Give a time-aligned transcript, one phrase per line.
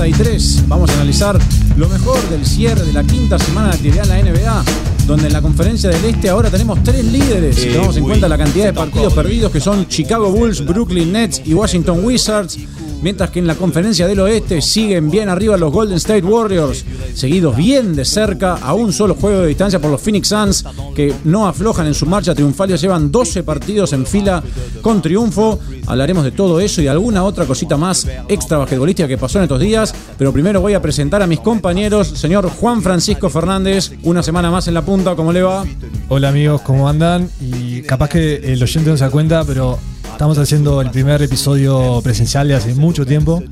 [0.00, 0.64] 53.
[0.66, 1.38] Vamos a analizar
[1.76, 4.64] lo mejor del cierre de la quinta semana de actividad en la NBA,
[5.06, 7.56] donde en la conferencia del Este ahora tenemos tres líderes.
[7.56, 11.42] Si tomamos en cuenta la cantidad de partidos perdidos que son Chicago Bulls, Brooklyn Nets
[11.44, 12.58] y Washington Wizards.
[13.02, 17.56] Mientras que en la conferencia del oeste siguen bien arriba los Golden State Warriors, seguidos
[17.56, 20.64] bien de cerca a un solo juego de distancia por los Phoenix Suns,
[20.94, 24.42] que no aflojan en su marcha triunfal, ya llevan 12 partidos en fila
[24.82, 25.58] con triunfo.
[25.86, 29.44] Hablaremos de todo eso y de alguna otra cosita más extra basquetbolística que pasó en
[29.44, 29.94] estos días.
[30.18, 34.68] Pero primero voy a presentar a mis compañeros, señor Juan Francisco Fernández, una semana más
[34.68, 35.64] en la punta, ¿cómo le va?
[36.08, 37.30] Hola amigos, ¿cómo andan?
[37.40, 39.78] Y capaz que el oyente no se da cuenta, pero
[40.12, 43.42] Estamos haciendo el primer episodio presencial de hace mucho tiempo.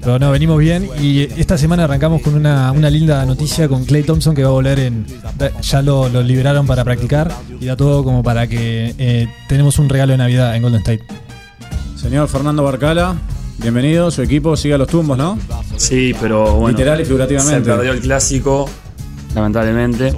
[0.00, 4.34] Pero no, venimos bien y esta semana arrancamos con una, linda noticia con Clay Thompson
[4.34, 5.06] que va a volver en...
[5.62, 10.12] Ya lo, liberaron para practicar y da todo como para que eh, tenemos un regalo
[10.12, 11.04] de Navidad en Golden State.
[11.96, 13.16] Señor Fernando Barcala,
[13.58, 15.38] bienvenido, su equipo sigue a los tumbos, ¿no?
[15.76, 16.78] Sí, pero bueno.
[16.78, 17.64] Literal y figurativamente.
[17.64, 18.68] Se perdió el clásico,
[19.34, 20.14] lamentablemente.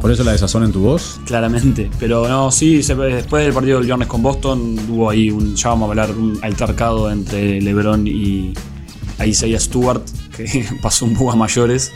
[0.00, 1.20] ¿Por eso la desazón en tu voz?
[1.26, 1.90] Claramente.
[1.98, 5.88] Pero no, sí, después del partido del viernes con Boston hubo ahí un, ya vamos
[5.88, 8.54] a hablar, un altercado entre LeBron y
[9.24, 10.02] Isaiah Stewart,
[10.34, 11.92] que pasó un poco a mayores.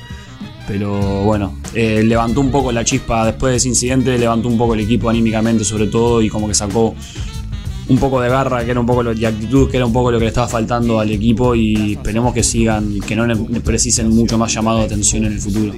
[0.66, 4.74] Pero bueno, eh, levantó un poco la chispa después de ese incidente, levantó un poco
[4.74, 6.94] el equipo anímicamente sobre todo y como que sacó
[7.88, 10.10] un poco de garra, que era un poco lo, y actitud, que era un poco
[10.10, 13.26] lo que le estaba faltando al equipo y esperemos que sigan, que no
[13.62, 15.74] precisen mucho más llamado de atención en el futuro.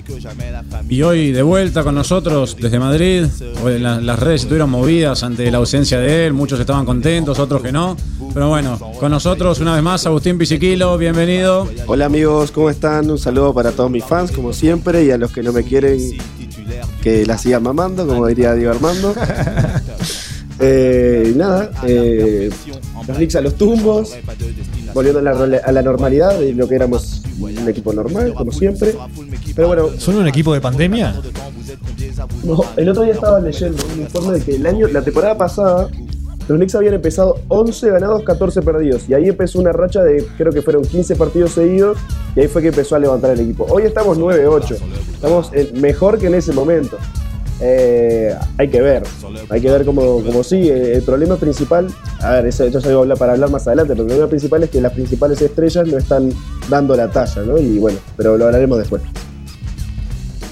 [0.88, 3.24] Y hoy de vuelta con nosotros desde Madrid,
[3.64, 7.72] hoy las redes estuvieron movidas ante la ausencia de él, muchos estaban contentos, otros que
[7.72, 7.96] no,
[8.32, 11.68] pero bueno, con nosotros una vez más Agustín Pisiquilo, bienvenido.
[11.86, 13.10] Hola amigos, ¿cómo están?
[13.10, 15.98] Un saludo para todos mis fans como siempre y a los que no me quieren
[17.02, 19.14] que la sigan mamando, como diría Diego Armando.
[20.58, 22.50] Eh, nada, eh,
[23.06, 24.16] los Knicks a los tumbos,
[24.94, 28.94] volviendo a la, normalidad de lo que éramos un equipo normal, como siempre.
[29.54, 29.88] Pero bueno.
[29.98, 31.14] ¿Son un equipo de pandemia?
[32.44, 35.88] No, el otro día estaba leyendo un informe de que el año, la temporada pasada,
[36.48, 39.08] los Knicks habían empezado 11 ganados, 14 perdidos.
[39.08, 41.98] Y ahí empezó una racha de, creo que fueron 15 partidos seguidos.
[42.34, 43.66] Y ahí fue que empezó a levantar el equipo.
[43.68, 44.78] Hoy estamos 9-8.
[45.14, 46.96] Estamos mejor que en ese momento.
[47.60, 49.02] Eh, hay que ver,
[49.48, 50.94] hay que ver cómo, cómo sigue.
[50.94, 51.88] El problema principal,
[52.20, 54.62] a ver, eso, ya voy a hablar para hablar más adelante, pero el problema principal
[54.62, 56.30] es que las principales estrellas no están
[56.68, 57.58] dando la talla, ¿no?
[57.58, 59.02] Y bueno, pero lo hablaremos después.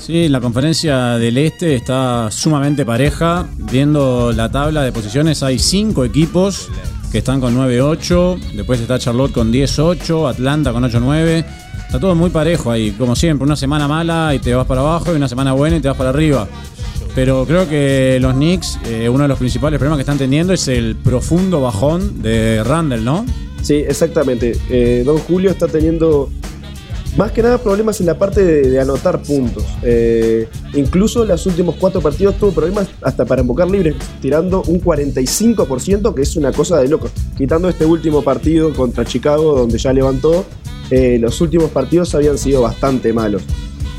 [0.00, 3.48] Sí, la conferencia del Este está sumamente pareja.
[3.56, 6.68] Viendo la tabla de posiciones, hay cinco equipos
[7.10, 8.54] que están con 9-8.
[8.54, 11.44] Después está Charlotte con 10-8, Atlanta con 8-9.
[11.86, 13.46] Está todo muy parejo ahí, como siempre.
[13.46, 15.96] Una semana mala y te vas para abajo, y una semana buena y te vas
[15.96, 16.48] para arriba.
[17.14, 20.66] Pero creo que los Knicks, eh, uno de los principales problemas que están teniendo es
[20.66, 23.24] el profundo bajón de Randall, ¿no?
[23.62, 24.56] Sí, exactamente.
[24.68, 26.28] Eh, Don Julio está teniendo
[27.16, 29.64] más que nada problemas en la parte de, anotar puntos.
[29.82, 36.14] Eh, incluso los últimos cuatro partidos tuvo problemas hasta para embocar libres, tirando un 45%,
[36.14, 37.08] que es una cosa de loco.
[37.36, 40.44] Quitando este último partido contra Chicago, donde ya levantó,
[40.90, 43.42] los últimos partidos habían sido bastante malos.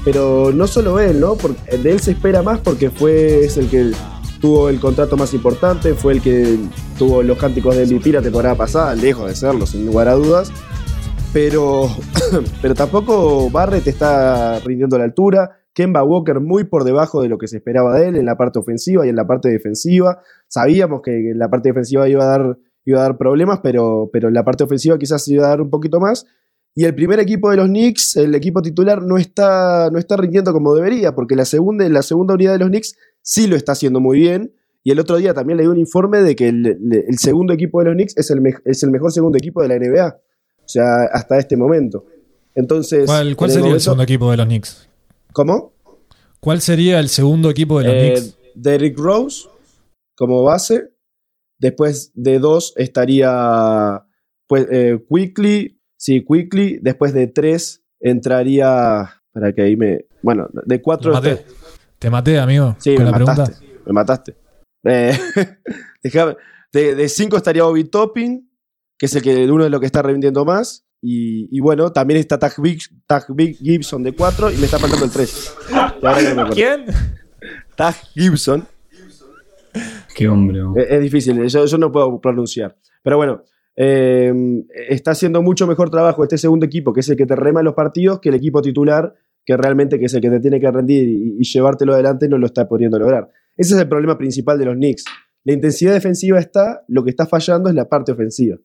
[0.06, 1.36] Pero no solo él, ¿no?
[1.36, 3.92] Porque de él se espera más porque fue es el que
[4.40, 6.60] tuvo el contrato más importante, fue el que
[7.00, 10.52] tuvo los cánticos de MVP la temporada pasada, lejos de serlo, sin lugar a dudas.
[11.34, 11.90] Pero,
[12.62, 15.58] pero tampoco Barrett está rindiendo la altura.
[15.74, 18.60] Kemba Walker muy por debajo de lo que se esperaba de él en la parte
[18.60, 20.22] ofensiva y en la parte defensiva.
[20.48, 24.30] Sabíamos que en la parte defensiva iba a dar, iba a dar problemas, pero, pero
[24.30, 26.26] en la parte ofensiva quizás iba a dar un poquito más.
[26.78, 30.52] Y el primer equipo de los Knicks, el equipo titular, no está, no está rindiendo
[30.52, 34.02] como debería, porque la segunda, la segunda unidad de los Knicks sí lo está haciendo
[34.02, 34.54] muy bien.
[34.84, 37.96] Y el otro día también leí un informe de que el, segundo equipo de los
[37.96, 40.18] Knicks es el, es el mejor segundo equipo de la NBA.
[40.66, 42.06] O sea, hasta este momento.
[42.54, 43.06] Entonces.
[43.06, 44.90] ¿Cuál, sería el segundo equipo de los Knicks?
[45.32, 45.74] ¿Cómo?
[46.42, 48.38] ¿Cuál sería el segundo equipo de los eh, Knicks?
[48.54, 49.48] Derrick Rose
[50.16, 50.92] como base.
[51.58, 54.04] Después de dos estaría
[54.48, 55.75] pues, eh, Quickly,
[56.06, 59.24] Sí, Quickly, después de tres, entraría.
[59.32, 60.06] Para que ahí me.
[60.22, 61.10] Bueno, de cuatro.
[61.10, 61.46] Te maté,
[61.98, 62.76] te maté amigo.
[62.78, 64.36] Sí, me, mataste, me mataste.
[64.84, 65.18] Eh,
[66.72, 68.48] de, cinco estaría Obi Topping,
[69.00, 70.86] que es el que uno de los que está revendiendo más.
[71.02, 75.56] Y, bueno, también está Tag, Big, Gibson de cuatro y me está faltando el tres.
[76.54, 76.86] ¿Quién?
[77.76, 78.68] Tag Gibson.
[80.16, 80.62] Qué hombre.
[80.88, 82.78] Es, difícil, yo, yo no puedo pronunciar.
[83.02, 83.44] Pero bueno,
[83.78, 87.62] Em, está haciendo mucho mejor trabajo este segundo equipo, que es el que te rema
[87.62, 89.14] los partidos, que el equipo titular,
[89.46, 92.48] que realmente que es el que te tiene que rendir y, llevártelo adelante, no lo
[92.48, 93.30] está pudiendo lograr.
[93.58, 95.04] Ese es el problema principal de los Knicks.
[95.44, 98.58] La intensidad defensiva está, lo que está fallando es la parte ofensiva.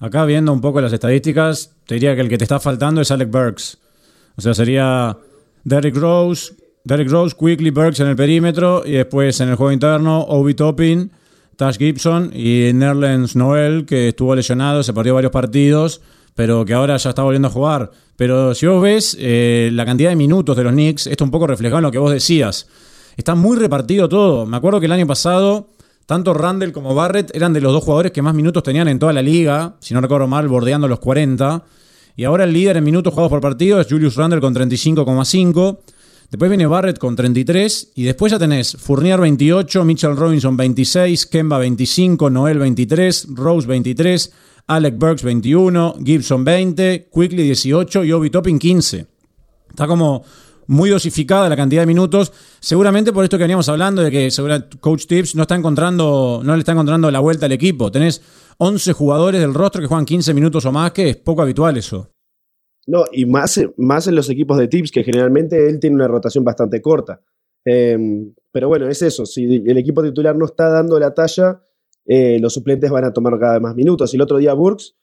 [0.00, 3.10] Acá viendo un poco las estadísticas, te diría que el que te está faltando es
[3.10, 3.78] Alec Burks.
[4.36, 5.16] O sea, sería
[5.62, 6.52] Derrick Rose,
[6.84, 11.10] Derrick Rose, Quickly Burks en el perímetro y después en el juego interno, Obi Toppin,
[11.56, 16.00] Tash Gibson y Nerlens Noel, que estuvo lesionado, se perdió varios partidos,
[16.34, 17.90] pero que ahora ya está volviendo a jugar.
[18.16, 21.46] Pero si vos ves eh, la cantidad de minutos de los Knicks, esto un poco
[21.46, 22.66] reflejado en lo que vos decías.
[23.16, 24.46] Está muy repartido todo.
[24.46, 25.68] Me acuerdo que el año pasado,
[26.06, 29.12] tanto Randall como Barrett eran de los dos jugadores que más minutos tenían en toda
[29.12, 31.64] la liga, si no recuerdo mal, bordeando los 40.
[32.16, 35.78] Y ahora el líder en minutos jugados por partido es Julius Randle con 35,5.
[36.34, 37.92] Después viene Barrett con 33.
[37.94, 44.32] Y después ya tenés Fournier 28, Mitchell Robinson 26, Kemba 25, Noel 23, Rose 23,
[44.66, 49.06] Alec Burks 21, Gibson 20, Quickly 18 y Obi Toppin 15.
[49.70, 50.24] Está como
[50.66, 54.28] muy dosificada la cantidad de minutos, seguramente por esto que veníamos hablando de que
[54.80, 57.92] Coach Tips no está encontrando, no le está encontrando la vuelta al equipo.
[57.92, 58.20] Tenés
[58.58, 62.10] 11 jugadores del rostro que juegan 15 minutos o más, que es poco habitual eso.
[62.86, 66.44] No, y más, más en los equipos de Tips, que generalmente él tiene una rotación
[66.44, 67.22] bastante corta.
[67.64, 71.62] Em, pero bueno, es eso, si el equipo titular no está dando la talla,
[72.06, 74.12] eh, los suplentes van a tomar cada vez más minutos.
[74.12, 74.96] Y el otro día Burks,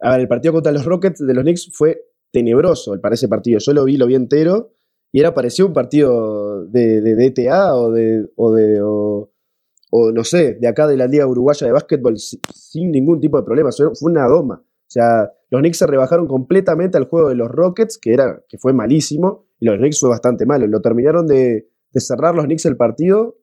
[0.00, 3.58] a ver, el partido contra los Rockets de los Knicks fue tenebroso para ese partido.
[3.58, 4.72] Yo lo vi, lo vi entero
[5.12, 10.66] y era pareció un partido de, DTA o de, o de o, no sé, de
[10.66, 13.70] acá de la Liga Uruguaya de Básquetbol sin, ningún tipo de problema.
[13.70, 14.64] Fue una doma.
[14.94, 18.72] Sea, los Knicks se rebajaron completamente al juego de los Rockets, que, era, que fue
[18.72, 20.68] malísimo, y los Knicks fue bastante malo.
[20.68, 23.36] Lo terminaron de, cerrar los Knicks el partido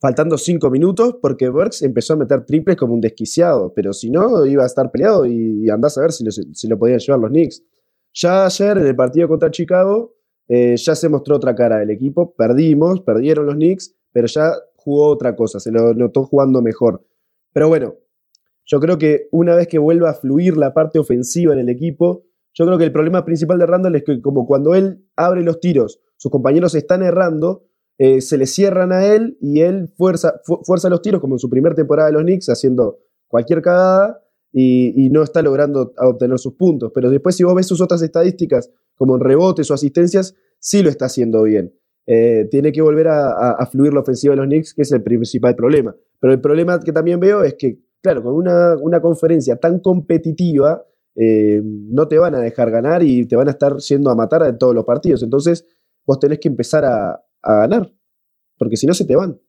[0.00, 4.46] faltando cinco minutos porque Burks empezó a meter triples como un desquiciado, pero si no,
[4.46, 6.30] iba a estar peleado y, andás a ver si lo,
[6.70, 7.62] lo podían llevar los Knicks.
[8.14, 10.14] Ya ayer en el partido contra Chicago,
[10.48, 12.34] eh, ya se mostró otra cara del equipo.
[12.34, 17.04] Perdimos, perdieron los Knicks, pero ya jugó otra cosa, se lo notó jugando mejor.
[17.52, 17.96] Pero bueno,
[18.70, 22.24] yo creo que una vez que vuelva a fluir la parte ofensiva en el equipo,
[22.54, 25.58] yo creo que el problema principal de Randall es que como cuando él abre los
[25.58, 27.64] tiros, sus compañeros están errando,
[27.98, 31.50] eh, se le cierran a él y él fuerza, fuerza los tiros, como en su
[31.50, 34.22] primera temporada de los Knicks, haciendo cualquier cagada
[34.52, 36.92] y, no está logrando obtener sus puntos.
[36.94, 40.90] Pero después si vos ves sus otras estadísticas, como en rebotes o asistencias, sí lo
[40.90, 41.74] está haciendo bien.
[42.06, 45.56] Eh, tiene que volver a, fluir la ofensiva de los Knicks, que es el principal
[45.56, 45.96] problema.
[46.20, 51.60] Pero el problema que también veo es que, claro, con una, conferencia tan competitiva, eh,
[51.64, 54.58] no te van a dejar ganar y te van a estar yendo a matar en
[54.58, 55.22] todos los partidos.
[55.22, 55.66] Entonces,
[56.06, 57.92] vos tenés que empezar a, a ganar,
[58.58, 59.40] porque si no se te van.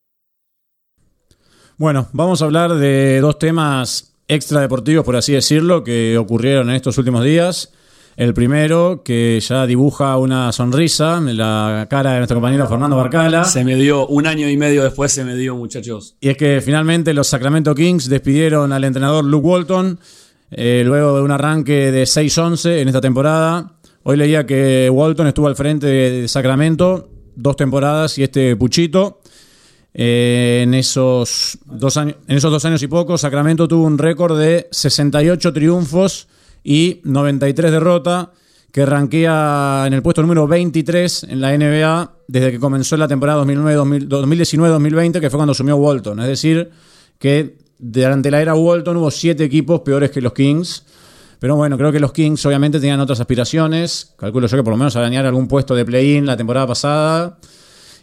[1.77, 6.97] Bueno, vamos a hablar de dos temas extradeportivos, por así decirlo, que ocurrieron en estos
[6.97, 7.73] últimos días.
[8.17, 13.45] El primero, que ya dibuja una sonrisa en la cara de nuestro compañero Fernando Barcala.
[13.45, 16.15] Se me dio, un año y medio después se me dio, muchachos.
[16.19, 19.99] Y es que finalmente los Sacramento Kings despidieron al entrenador Luke Walton
[20.51, 23.73] eh, luego de un arranque de 6-11 en esta temporada.
[24.03, 29.21] Hoy leía que Walton estuvo al frente de Sacramento dos temporadas y este puchito.
[29.93, 34.39] Eh, en, esos dos años, en esos dos años y poco, Sacramento tuvo un récord
[34.39, 36.27] de 68 triunfos
[36.63, 38.29] y 93 derrotas,
[38.71, 43.43] que ranquea en el puesto número 23 en la NBA desde que comenzó la temporada
[43.43, 46.19] 2019-2020, que fue cuando asumió Walton.
[46.21, 46.71] Es decir,
[47.19, 50.85] que durante la era Walton hubo siete equipos peores que los Kings.
[51.39, 54.13] Pero bueno, creo que los Kings obviamente tenían otras aspiraciones.
[54.15, 57.39] Calculo yo que por lo menos arañar algún puesto de play-in la temporada pasada.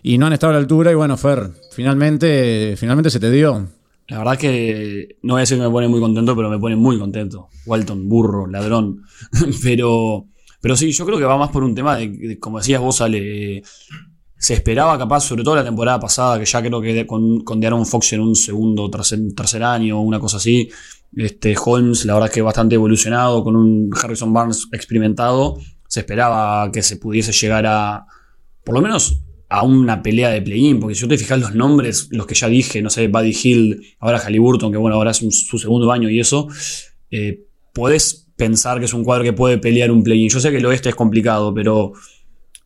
[0.02, 0.90] Y no han estado a la altura.
[0.90, 3.68] Y bueno, Fer, finalmente, finalmente se te dio.
[4.08, 6.76] La verdad que no voy a decir que me pone muy contento, pero me pone
[6.76, 7.50] muy contento.
[7.66, 9.02] Walton, burro, ladrón.
[9.62, 10.26] pero,
[10.62, 13.62] pero sí, yo creo que va más por un tema de, como decías vos, Ale,
[14.38, 17.84] se esperaba capaz, sobre todo la temporada pasada, que ya creo que con, con De'Aaron
[17.84, 20.70] Fox en un segundo, tercer, tercer año, una cosa así.
[21.14, 25.58] Este Holmes, la verdad es que bastante evolucionado, con un Harrison Barnes experimentado.
[25.86, 28.06] Se esperaba que se pudiese llegar a,
[28.64, 32.08] por lo menos, a una pelea de play-in, porque si yo te fijas los nombres,
[32.10, 35.58] los que ya dije, no sé, Buddy Hill, ahora Halliburton, que bueno, ahora es su
[35.58, 36.48] segundo año y eso,
[37.10, 40.28] eh, podés pensar que es un cuadro que puede pelear un play-in.
[40.28, 41.92] Yo sé que el oeste es complicado, pero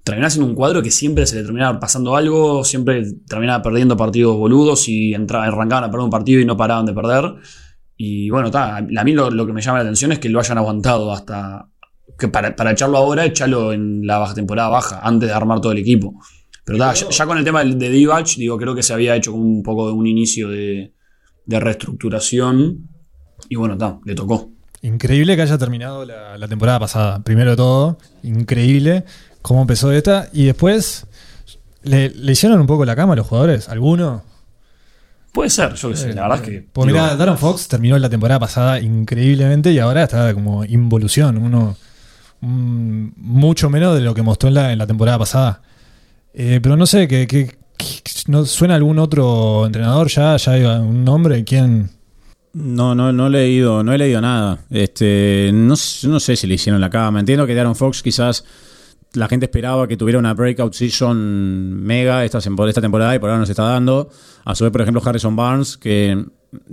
[0.05, 4.37] terminás en un cuadro que siempre se le terminaba pasando algo, siempre terminaba perdiendo partidos
[4.37, 7.35] boludos y entraba, arrancaban a perder un partido y no paraban de perder.
[7.97, 11.13] Y bueno, a mí lo, que me llama la atención es que lo hayan aguantado
[11.13, 11.69] hasta...
[12.19, 15.73] que para, para echarlo ahora, echarlo en la baja temporada baja, antes de armar todo
[15.73, 16.15] el equipo.
[16.65, 19.63] Pero ya, con el tema de Divac, digo, creo que se había hecho como un
[19.63, 20.93] poco de un inicio de,
[21.47, 22.89] reestructuración.
[23.49, 24.51] Y bueno, está, le tocó.
[24.83, 27.23] Increíble que haya terminado la, temporada pasada.
[27.25, 29.05] Primero de todo, increíble
[29.43, 30.29] cómo empezó esta.
[30.33, 31.07] Y después,
[31.83, 33.69] ¿le, hicieron un poco la cama a los jugadores?
[33.69, 34.23] ¿Alguno?
[35.33, 36.69] Puede ser, yo qué sé, la verdad es que.
[36.73, 41.39] Pues digo, mira, Darren Fox terminó la temporada pasada increíblemente y ahora está como involución.
[41.39, 41.75] Uno
[42.41, 45.63] mm, mucho menos de lo que mostró en la, en la temporada pasada.
[46.35, 47.51] Eh, pero no sé, que, que-
[48.29, 50.37] ¿no suena algún otro entrenador ya?
[50.37, 51.45] ¿Ya hay un nombre?
[51.45, 51.91] ¿Quién?
[52.55, 54.59] No, no, no he leído, no he leído nada.
[54.71, 57.21] Este, no, no sé si le hicieron la cama.
[57.21, 58.45] Entiendo que Darren Fox quizás
[59.15, 63.41] la gente esperaba que tuviera una breakout season mega esta, esta temporada y por ahora
[63.41, 64.11] no se está dando.
[64.45, 66.25] A su vez, por ejemplo, Harrison Barnes, que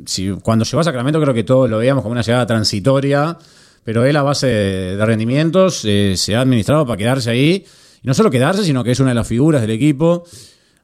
[0.05, 3.37] si, cuando llegó a Sacramento creo que todos lo veíamos como una llegada transitoria,
[3.83, 7.65] pero él a base de, de rendimientos eh, se ha administrado para quedarse ahí.
[8.03, 10.23] Y no solo quedarse, sino que es una de las figuras del equipo.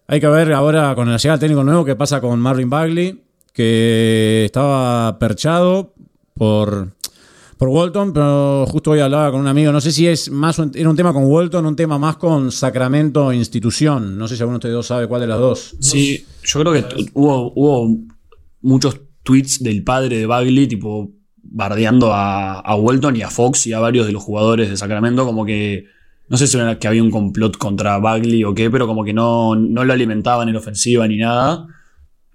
[0.07, 3.23] Hay que ver ahora con la llegada del técnico nuevo qué pasa con Marvin Bagley,
[3.53, 5.93] que estaba perchado
[6.33, 6.89] por,
[7.57, 10.71] por Walton, pero justo hoy hablaba con un amigo, no sé si es más un-
[10.75, 14.17] era un tema con Walton, un tema más con Sacramento institución.
[14.17, 15.75] No sé si alguno de ustedes dos sabe cuál de las dos.
[15.79, 17.97] Sí, yo creo que hubo, hubo
[18.61, 23.73] muchos tweets del padre de Bagley, tipo, bardeando a, a Walton y a Fox y
[23.73, 25.85] a varios de los jugadores de Sacramento, como que.
[26.27, 29.13] No sé si era que había un complot contra Bagley o qué, pero como que
[29.13, 31.67] no, no lo alimentaban en ofensiva ni nada.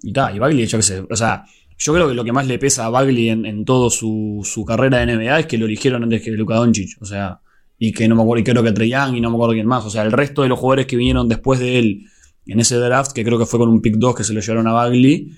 [0.02, 1.04] Y tal, y Bagley, yo qué sé.
[1.10, 1.44] O sea,
[1.76, 4.64] yo creo que lo que más le pesa a Bagley en, en toda su, su
[4.64, 7.00] carrera de NBA es que lo eligieron antes que Luka Doncic.
[7.00, 7.40] O sea,
[7.78, 9.66] y que no me acuerdo, y creo que Trey Young y no me acuerdo quién
[9.66, 9.84] más.
[9.86, 12.06] O sea, el resto de los jugadores que vinieron después de él
[12.46, 14.68] en ese draft, que creo que fue con un pick 2 que se lo llevaron
[14.68, 15.32] a Bagley,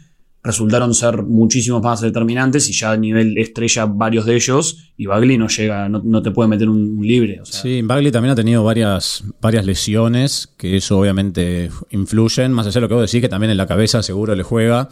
[0.44, 5.38] resultaron ser muchísimos más determinantes y ya a nivel estrella varios de ellos, y Bagley
[5.38, 7.40] no llega, no, no te puede meter un, libre.
[7.44, 12.80] Sí, Bagley también ha tenido varias, varias lesiones, que eso obviamente influyen, más allá de
[12.80, 14.88] lo que vos decís, que también en la cabeza seguro le juega.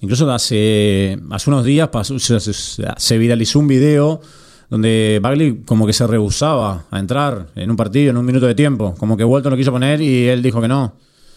[0.00, 2.52] Incluso hace, hace unos días pasó- se, se-
[2.96, 4.20] se viralizó un video
[4.70, 8.54] donde Bagley como que se rehusaba a entrar en un partido en un minuto de
[8.54, 10.94] tiempo, como que Walton lo quiso poner y él dijo que no.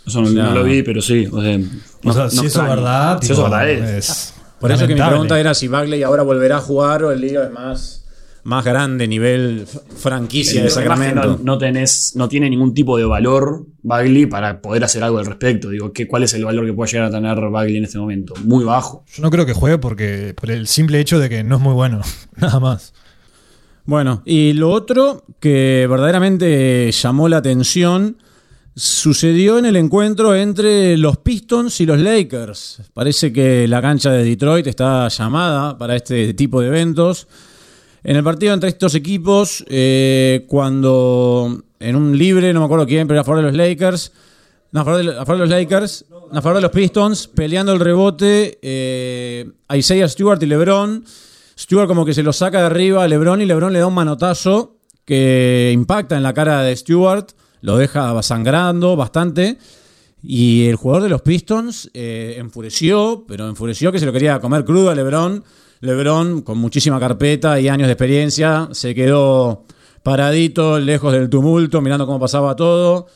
[0.08, 1.28] Eso no, lo vi, pero sí.
[1.32, 1.60] O sea,
[2.04, 4.10] O sea, no- si no eso es verdad, Si eso es verdad es.
[4.10, 7.20] es Por eso que mi pregunta era si Bagley ahora volverá a jugar o el
[7.22, 8.06] liga es más,
[8.44, 11.22] más grande, nivel franquicia de Sacramento.
[11.28, 15.26] No, no tenés, no tiene ningún tipo de valor Bagley para poder hacer algo al
[15.26, 15.70] respecto.
[15.70, 18.34] Digo, ¿qué, ¿cuál es el valor que puede llegar a tener Bagley en este momento?
[18.46, 19.04] Muy bajo.
[19.14, 21.74] Yo no creo que juegue porque por el simple hecho de que no es muy
[21.74, 22.02] bueno,
[22.38, 22.94] nada más.
[23.86, 28.18] Bueno, y lo otro que verdaderamente llamó la atención
[28.77, 32.84] sucedió en el encuentro entre los Pistons y los Lakers.
[32.93, 37.27] Parece que la cancha de Detroit está llamada para este tipo de eventos.
[38.03, 43.07] En el partido entre estos equipos, eh, cuando en un libre, no me acuerdo quién,
[43.07, 44.12] pero a favor de los Lakers,
[44.72, 49.50] no, a favor de, los Lakers, a favor de los Pistons, peleando el rebote, eh,
[49.74, 51.03] Isaiah Stewart y LeBron.
[51.57, 53.96] Stewart como que se lo saca de arriba a LeBron y LeBron le da un
[53.96, 57.25] manotazo que impacta en la cara de Stewart,
[57.62, 59.58] lo deja sangrando bastante.
[60.24, 64.66] Y el jugador de los Pistons eh, enfureció, pero enfureció que se lo quería comer
[64.66, 65.44] crudo a LeBron.
[65.82, 69.64] LeBron, con muchísima carpeta y años de experiencia, se quedó
[70.02, 73.08] paradito, lejos del tumulto, mirando cómo pasaba todo.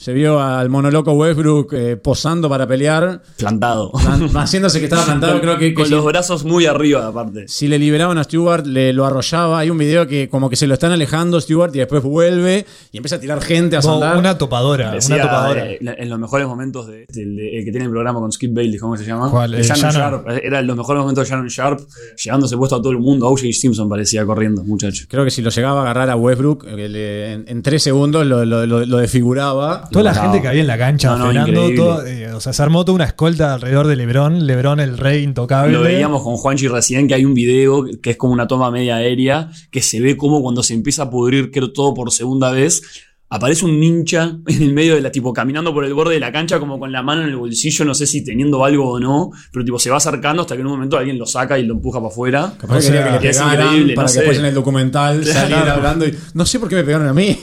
[0.00, 3.90] Se vio al monoloco Westbrook eh, posando para pelear, Plantado.
[4.36, 5.40] haciéndose que estaba plantado.
[5.40, 7.48] Creo que, que Con si- los brazos muy arriba, aparte.
[7.48, 9.58] si le liberaban a Stewart, le lo arrollaba.
[9.58, 12.96] Hay un video que como que se lo están alejando Stewart y después vuelve y
[12.98, 14.16] empieza a tirar gente a saltar.
[14.16, 15.66] una topadora, Decía, una topadora.
[15.68, 18.78] eh, en los mejores momentos de, el, de- que tiene el programa con Skip Bailey,
[18.78, 19.28] ¿cómo se llama?
[19.32, 19.50] ¿Cuál?
[19.50, 20.24] De El Shannon Shannon.
[20.24, 20.28] Sharp.
[20.44, 21.80] Era los mejores momentos de Shannon Sharp,
[22.24, 23.26] llevándose puesto a todo el mundo.
[23.26, 23.48] O.J.
[23.50, 25.06] Simpson parecía corriendo, muchacho.
[25.08, 28.24] Creo que si lo llegaba a agarrar a Westbrook, eh, le- en, en tres segundos
[28.24, 29.87] lo, lo- lo- lo desfiguraba.
[29.90, 31.32] Toda la gente que había en la cancha No,
[31.74, 35.22] todo, eh, o sea, se armó toda una escolta alrededor de Lebron, Lebron el rey
[35.22, 35.72] intocable.
[35.72, 38.96] Lo veíamos con Juanchi recién, que hay un video que es como una toma media
[38.96, 42.82] aérea, que se ve como cuando se empieza a pudrir creo, todo por segunda vez,
[43.30, 46.32] aparece un ninja en el medio de la, tipo, caminando por el borde de la
[46.32, 49.30] cancha, como con la mano en el bolsillo, no sé si teniendo algo o no,
[49.52, 51.74] pero tipo se va acercando hasta que en un momento alguien lo saca y lo
[51.74, 52.52] empuja para afuera.
[52.58, 54.20] Capaz O que sea, que le es pegaran increíble, para no que sé.
[54.20, 57.36] después en el documental saliera hablando y no sé por qué me pegaron a mí.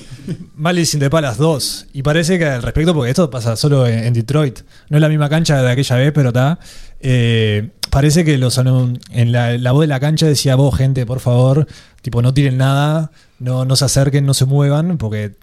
[0.55, 1.88] Malice in the Palace 2.
[1.94, 5.29] Y parece que al respecto, porque esto pasa solo en, Detroit, no es la misma
[5.29, 6.60] cancha de aquella vez, pero está.
[7.00, 11.20] eh, parece que los en la, la voz de la cancha decía, vos, gente, por
[11.20, 11.67] favor,
[12.01, 15.36] tipo, no tiren nada, no, no se acerquen, no se muevan, porque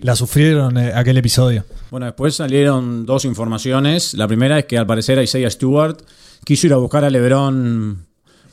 [0.00, 1.64] la sufrieron eh, aquel episodio.
[1.90, 4.14] Bueno, después salieron dos informaciones.
[4.14, 5.98] La primera es que al parecer Isaiah Stewart
[6.44, 8.06] quiso ir a buscar a LeBron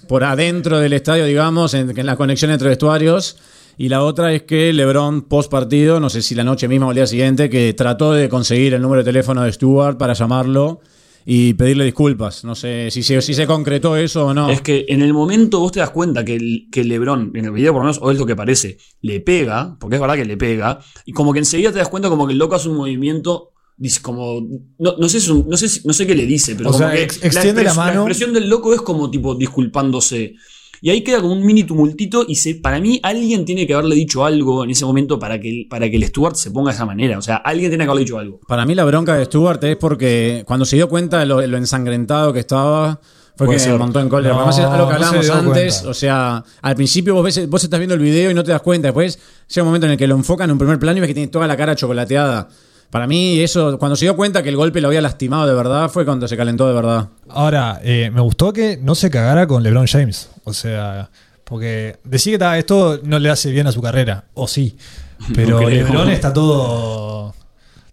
[0.08, 3.38] por adentro del estadio, digamos, en, en la conexión entre vestuarios.
[3.78, 6.92] Y la otra es que LeBron post partido, no sé si la noche misma o
[6.92, 10.80] el día siguiente, que trató de conseguir el número de teléfono de Stewart para llamarlo
[11.26, 12.44] y pedirle disculpas.
[12.46, 14.50] No sé si se, si se concretó eso o no.
[14.50, 17.52] Es que en el momento vos te das cuenta que, el- que LeBron, en el
[17.52, 20.26] video por lo menos, o es lo que parece, le pega, porque es verdad que
[20.26, 22.78] le pega, y como que enseguida te das cuenta como que el loco hace un
[22.78, 24.40] movimiento dice como.
[24.80, 26.86] No, no sé, si no, sé, si- no sé qué le dice, pero O como
[26.86, 28.02] sea, que ex- extiende la mano.
[28.02, 30.36] expresión del loco es como tipo disculpándose.
[30.82, 32.26] Y ahí queda como un mini tumultito.
[32.28, 35.50] Y se, para mí, alguien tiene que haberle dicho algo en ese momento para que,
[35.50, 37.18] el- para que el Stuart se ponga de esa manera.
[37.18, 38.40] O sea, alguien tiene que haberle dicho algo.
[38.48, 41.58] Para mí la bronca de Stewart es porque cuando se dio cuenta de lo, lo
[41.58, 43.00] ensangrentado que estaba,
[43.38, 43.78] fue que ser.
[43.78, 44.34] montó en cólera.
[44.34, 45.74] No, Además, es algo que se hablábamos antes.
[45.76, 45.90] cuenta.
[45.90, 48.62] O sea, al principio vos, ves, vos estás viendo el video y no te das
[48.62, 48.88] cuenta.
[48.88, 51.08] Después llega un momento en el que lo enfocan en un primer plano y ves
[51.10, 52.48] que tiene toda la cara chocolateada.
[52.92, 55.90] Para mí, eso, cuando se dio cuenta que el golpe lo había lastimado de verdad,
[55.90, 57.10] fue cuando se calentó de verdad.
[57.28, 60.30] Ahora, eh, me gustó que no se cagara con LeBron James.
[60.46, 61.10] O sea,
[61.44, 64.78] porque decir que ta, esto no le hace bien a su carrera, o sí.
[65.36, 65.70] Pero No.
[65.70, 67.34] LeBron está todo,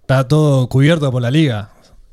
[0.00, 1.70] está todo cubierto por la liga.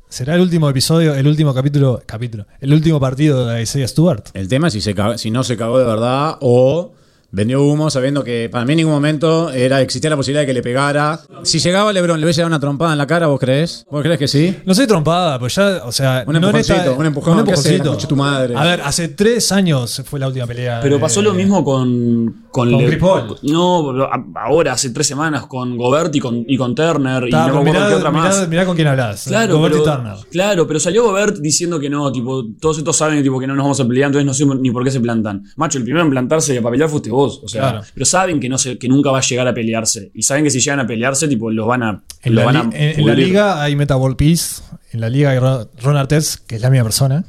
[0.08, 4.24] Será el último episodio, el último capítulo, capítulo, el último partido de Isaiah Stewart.
[4.34, 6.92] El tema es si, se si no se cagó de verdad o
[7.32, 10.52] vendió humo sabiendo que para mí en ningún momento era, existía la posibilidad de que
[10.54, 11.20] le pegara.
[11.42, 13.86] Si llegaba LeBron, ¿le hubiese dado una trompada en la cara, vos crees?
[13.90, 14.56] ¿Vos crees que sí?
[14.66, 17.80] No soy trompada, pues ya, o sea, Un no empujoncito, un empujón, ¿qué haces?
[17.80, 18.54] Escucha tu madre.
[18.56, 20.80] A ver, hace tres años fue la última pelea.
[20.82, 22.44] Pero de- pasó lo mismo con.
[22.50, 23.36] Con, Con Le- Chris Paul.
[23.42, 27.28] No, a- ahora, hace tres semanas, con Gobert y con, y con Turner.
[27.28, 28.48] y Ta, no me pero acuerdo qué mirá, otra mirá- más.
[28.48, 29.24] mirá con quién hablas.
[29.28, 30.14] Claro, Gobert y Turner.
[30.32, 33.62] claro, pero salió Gobert diciendo que no, tipo, todos estos saben tipo, que no nos
[33.64, 35.44] vamos a pelear, entonces no sé ni por qué se plantan.
[35.56, 37.80] Macho, el primero en plantarse para pelear fuiste vos, o sea, Claro.
[37.94, 40.10] pero saben que no se, que nunca va a llegar a pelearse.
[40.14, 42.04] Y saben que si llegan a pelearse, tipo, los van a.
[42.22, 43.26] En los la, van a li- en- en la pudrir.
[43.28, 44.62] liga hay Meta World Peace.
[44.92, 47.24] En la liga hay Ron Artest, que es la misma persona.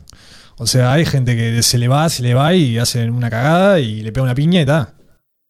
[0.58, 3.80] O sea, hay gente que se le va, se le va y hacen una cagada
[3.80, 4.66] y le pega una piña y.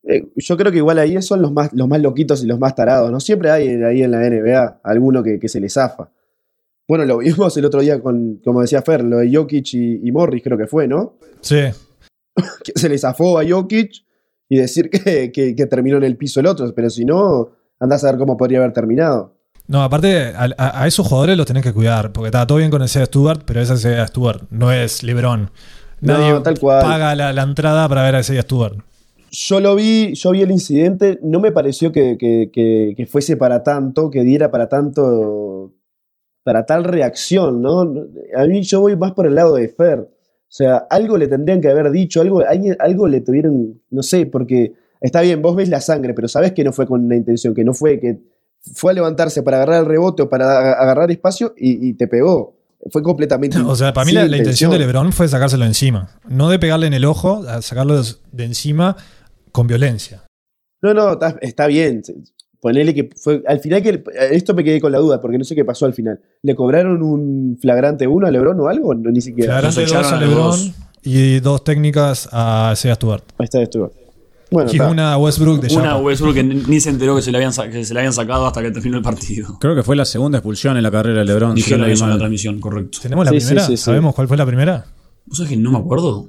[0.04, 2.74] Eh, yo creo que igual ahí son los más, los más loquitos y los más
[2.76, 3.20] tarados, ¿no?
[3.20, 6.10] Siempre hay ahí en la NBA alguno que, que se le zafa.
[6.88, 10.12] Bueno, lo vimos el otro día con, como decía Fer, lo de Jokic y, y
[10.12, 11.18] Morris creo que fue, ¿no?
[11.42, 11.60] Sí.
[12.64, 13.92] Que se le zafó a Jokic
[14.54, 18.04] y decir que, que- que terminó en el piso el otro, pero si no, andás
[18.04, 19.38] a ver cómo podría haber terminado.
[19.68, 22.12] No, aparte, a, esos jugadores los tenés que cuidar.
[22.12, 25.04] Porque está todo bien con el Sea Stewart, pero ese es Sea Stewart, no es
[25.04, 25.50] LeBron.
[26.02, 26.82] No, Nadie tal cual.
[26.84, 28.76] paga la, la entrada para ver a Sea Stewart.
[29.32, 34.10] Yo lo vi, yo vi el incidente, no me pareció que- que fuese para tanto,
[34.10, 35.72] que diera para tanto,
[36.44, 37.82] para tal reacción, ¿no?
[38.36, 40.10] A mí yo voy más por el lado de Fer.
[40.52, 42.44] O sea, algo le tendrían que haber dicho, algo,
[42.80, 46.66] algo le tuvieron, no sé, porque está bien, vos ves la sangre, pero sabes que
[46.66, 48.20] no fue con una intención, que no fue que
[48.76, 52.58] fue a levantarse para agarrar el rebote o para agarrar espacio y, y te pegó.
[52.92, 53.60] Fue completamente.
[53.60, 56.10] O sea, para mí la, la intención de LeBron fue sacárselo encima.
[56.28, 58.98] No de pegarle en el ojo, sacarlo de, de encima
[59.54, 60.24] con violencia.
[60.82, 62.02] No, no, está, está bien.
[62.62, 63.42] Ponele que fue.
[63.48, 65.94] Al final, que esto me quedé con la duda, porque no sé qué pasó al
[65.94, 66.20] final.
[66.44, 68.94] ¿Le cobraron un flagrante 1 a Lebron o algo?
[68.94, 69.54] No, ni siquiera.
[69.60, 70.72] Flagrante Los echaron dos a a los LeBron dos.
[71.04, 73.24] y dos técnicas a Sea Stewart.
[73.40, 73.94] Ahí está Stuart.
[74.52, 75.98] Bueno, Y una a Westbrook de Una Chapa.
[76.02, 78.62] Westbrook que ni se enteró que se, le habían, que se le habían sacado hasta
[78.62, 79.58] que terminó el partido.
[79.62, 81.52] Creo que fue la segunda expulsión en la carrera de LeBron.
[81.56, 83.00] si no Dijeron eso en la transmisión, correcto.
[83.02, 83.66] ¿Tenemos la sí, primera?
[83.66, 83.84] sí, sí.
[83.84, 84.86] ¿Sabemos cuál fue la primera?
[85.26, 86.28] ¿Vos sabés que no me acuerdo?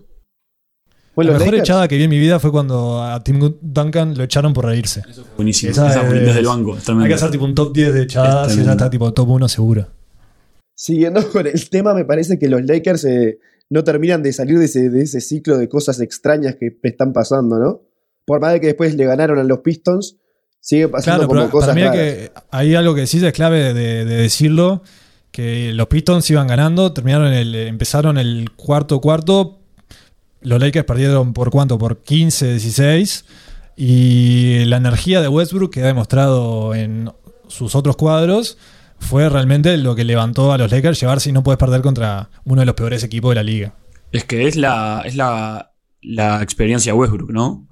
[1.15, 1.63] ¿Fue la mejor Lakers?
[1.69, 5.03] echada que vi en mi vida fue cuando a Tim Duncan lo echaron por reírse.
[5.37, 5.73] Buenísimo.
[5.73, 6.77] Esa Esa, es- desde el banco.
[7.01, 8.73] Hay que hacer tipo un top 10 de echadas Es y esa tremendo.
[8.73, 9.89] está tipo top 1 seguro.
[10.75, 13.39] Siguiendo con el tema, me parece que los Lakers eh,
[13.71, 17.59] no terminan de salir de ese, de ese ciclo de cosas extrañas que están pasando,
[17.59, 17.83] ¿no?
[18.25, 20.17] Por más de que después le ganaron a los Pistons,
[20.61, 22.03] sigue pasando Claro, como pero cosas para mí hay, raras.
[22.05, 24.83] que, hay algo que decís es clave de, de decirlo,
[25.31, 29.62] que los Pistons iban ganando, terminaron el, empezaron el cuarto cuarto,
[30.43, 33.25] los Lakers perdieron por cuánto, por 15, 16,
[33.77, 37.11] y la energía de Westbrook que ha demostrado en
[37.49, 38.59] sus otros cuadros
[38.99, 42.61] fue realmente lo que levantó a los Lakers llevarse y no puedes perder contra uno
[42.61, 43.75] de los peores equipos de la liga.
[44.13, 47.67] Es que es la, es la, la experiencia Westbrook, ¿no?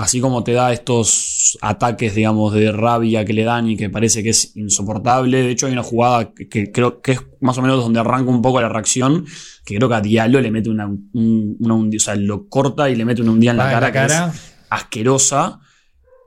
[0.00, 4.22] Así como te da estos ataques, digamos, de rabia que le dan y que parece
[4.22, 5.42] que es insoportable.
[5.42, 8.40] De hecho, hay una jugada que, creo que es más o menos donde arranca un
[8.40, 9.24] poco la reacción,
[9.64, 12.94] que creo que a Diallo le mete una, un- una o sea, lo corta y
[12.94, 14.32] le mete una hundida en la Ah, cara, la que es cara.
[14.70, 15.60] asquerosa.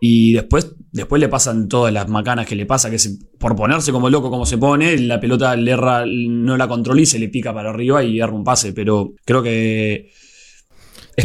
[0.03, 2.97] Y después, después le pasan todas las macanas que le pasa, que
[3.39, 7.05] por ponerse como loco como se pone, la pelota le erra, no la controla y
[7.05, 8.73] se le pica para arriba y erra un pase.
[8.73, 10.09] Pero creo que.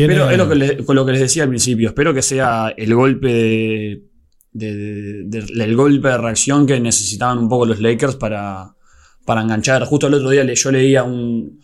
[0.05, 1.89] Espero, es lo que, con lo que les decía al principio.
[1.89, 4.03] Espero que sea el golpe de,
[4.53, 4.75] de-
[5.25, 8.75] de- de- el golpe de reacción que necesitaban un poco los Lakers para,
[9.25, 9.85] para enganchar.
[9.85, 11.61] Justo el otro día le- yo leía un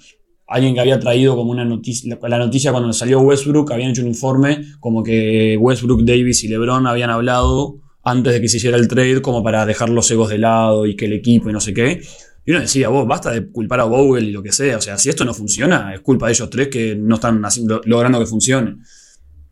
[0.48, 4.08] alguien que había traído como una noticia, la noticia cuando salió Westbrook, habían hecho un
[4.08, 8.86] informe como que Westbrook, Davis y LeBron habían hablado antes de que se hiciera el
[8.86, 11.72] trade como para dejar los egos de lado y que el equipo y no sé
[11.72, 12.02] qué.
[12.44, 14.76] Y uno decía, vos, basta de culpar a Bogle y lo que sea.
[14.78, 17.80] O sea, si esto no funciona, es culpa de ellos tres que no están haciendo-
[17.84, 18.78] logrando que funcione.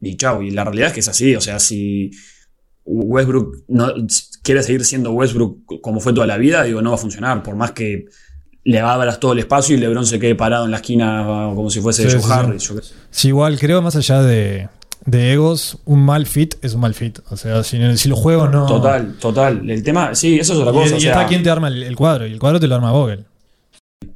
[0.00, 1.34] Y chau, y la realidad es que es así.
[1.36, 2.10] O sea, si,
[2.84, 3.92] Westbrook no,
[4.42, 7.42] quiere seguir siendo Westbrook como fue toda la vida, digo, no va a funcionar.
[7.42, 8.06] Por más que
[8.64, 11.22] le abras todo el espacio y LeBron se quede parado en la esquina
[11.54, 12.32] como si fuese Sí, Joe sí, sí.
[12.32, 12.62] Harris.
[12.68, 12.94] yo qué sé.
[13.10, 14.68] Sí, igual creo más allá de,
[15.06, 17.18] de egos, un mal fit es un mal fit.
[17.30, 18.66] O sea, si, si los juegos no.
[18.66, 19.68] Total, total.
[19.70, 20.94] El tema, sí, eso es otra cosa.
[20.94, 22.26] y o sea, está quien te arma el, el cuadro.
[22.26, 23.24] Y el cuadro te lo arma Vogel.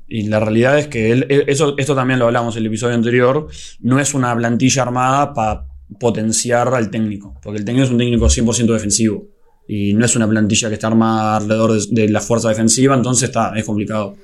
[0.07, 3.49] Y la realidad es que él- eso, esto también lo hablamos en el episodio anterior,
[3.81, 5.64] no es una plantilla armada para
[5.99, 9.25] potenciar al técnico, porque el técnico es un técnico 100% defensivo
[9.66, 13.29] y no es una plantilla que está armada alrededor de, de la fuerza defensiva, entonces
[13.31, 14.14] está, es complicado.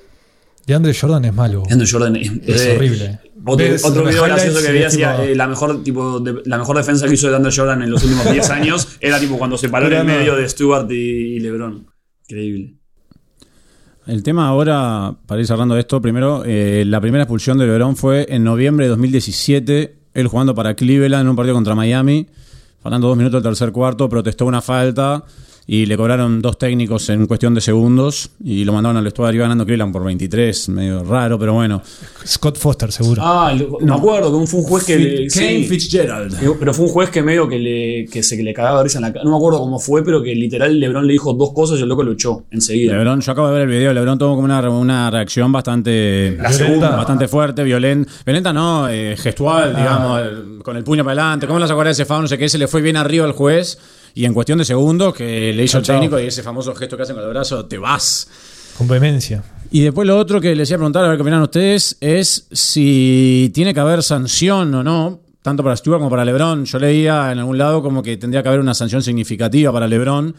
[0.66, 1.62] Y Andre Jordan es malo.
[1.70, 3.18] Andrew Jordan es, Es horrible.
[3.44, 7.06] Otro, otro video gracioso que vi tipo- eh, la, mejor, tipo, de- la mejor defensa
[7.08, 9.86] que hizo de Andrew Jordan en los últimos 10 años era tipo cuando se paró
[9.86, 10.94] en el medio de Stewart y,
[11.36, 11.86] y LeBron.
[12.28, 12.74] Increíble.
[14.06, 18.26] El tema ahora, para ir cerrando esto, primero, eh, la primera expulsión de LeBron fue
[18.28, 22.26] en noviembre de 2017, él jugando para Cleveland en un partido contra Miami,
[22.82, 25.22] faltando dos minutos del tercer cuarto, protestó una falta
[25.72, 29.64] y le cobraron dos técnicos en cuestión de segundos y lo mandaron al vestuario ganando
[29.64, 31.80] Cleveland por 23, medio raro, pero bueno.
[32.26, 33.22] Scott Foster, seguro.
[33.24, 34.98] Ah, lo- me acuerdo que fue un juez que...
[34.98, 35.66] le- Kane sí.
[35.68, 36.36] Fitzgerald.
[36.58, 39.02] Pero fue un juez que medio que, le, que se que le cagaba risa en
[39.02, 39.24] la cara.
[39.24, 41.88] No me acuerdo cómo fue, pero que literal LeBron le dijo dos cosas y el
[41.88, 42.94] loco lo echó enseguida.
[42.94, 46.52] Lebron, yo acabo de ver el video, Lebron tuvo como una, una reacción bastante, La
[46.52, 46.96] segunda.
[46.96, 51.46] bastante fuerte, violenta, violenta no, eh, gestual, digamos, el- con el puño para adelante.
[51.46, 52.22] ¿Cómo las acuerdas de ese foul?
[52.22, 53.78] No sé qué, se le fue bien arriba al juez
[54.14, 57.04] y en cuestión de segundos que le hizo el técnico y ese famoso gesto que
[57.04, 58.28] hacen con el brazo, te vas.
[58.76, 59.42] Con vehemencia.
[59.70, 62.46] Y después lo otro que les iba a preguntar, a ver qué opinan ustedes, es
[62.50, 66.64] si tiene que haber sanción o no, tanto para Stewart como para LeBron.
[66.64, 70.34] Yo leía en algún lado como que tendría que haber una sanción significativa para LeBron.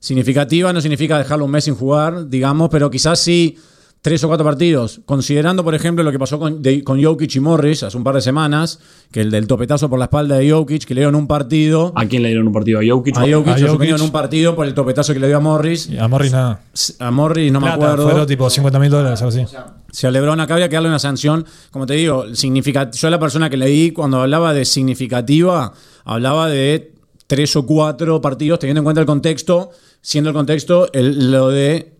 [0.00, 3.56] Significativa no significa dejarlo un mes sin jugar, digamos, pero quizás sí
[4.02, 5.00] tres o cuatro partidos.
[5.06, 8.16] Considerando, por ejemplo, lo que pasó con, de- con Jokic y Morris hace un par
[8.16, 8.80] de semanas,
[9.12, 11.92] que el del topetazo por la espalda de Jokic, que le dieron un partido.
[11.94, 12.80] ¿A quién le dieron un partido?
[12.80, 13.16] ¿A Jokic?
[13.16, 13.90] A Jokic, A Jokic.
[13.90, 15.88] en un partido por el topetazo que le dio a Morris.
[15.88, 16.60] Y a Morris nada.
[16.98, 18.04] A Morris no me acuerdo.
[18.08, 19.44] Fueron tipo 50 mil dólares, algo así.
[19.92, 23.20] Si a LeBron acá había que darle una sanción, como te digo, significa, yo la
[23.20, 25.72] persona que leí cuando hablaba de significativa,
[26.04, 26.92] hablaba de
[27.26, 31.92] tres o cuatro partidos, teniendo en cuenta el contexto, siendo el contexto el- lo de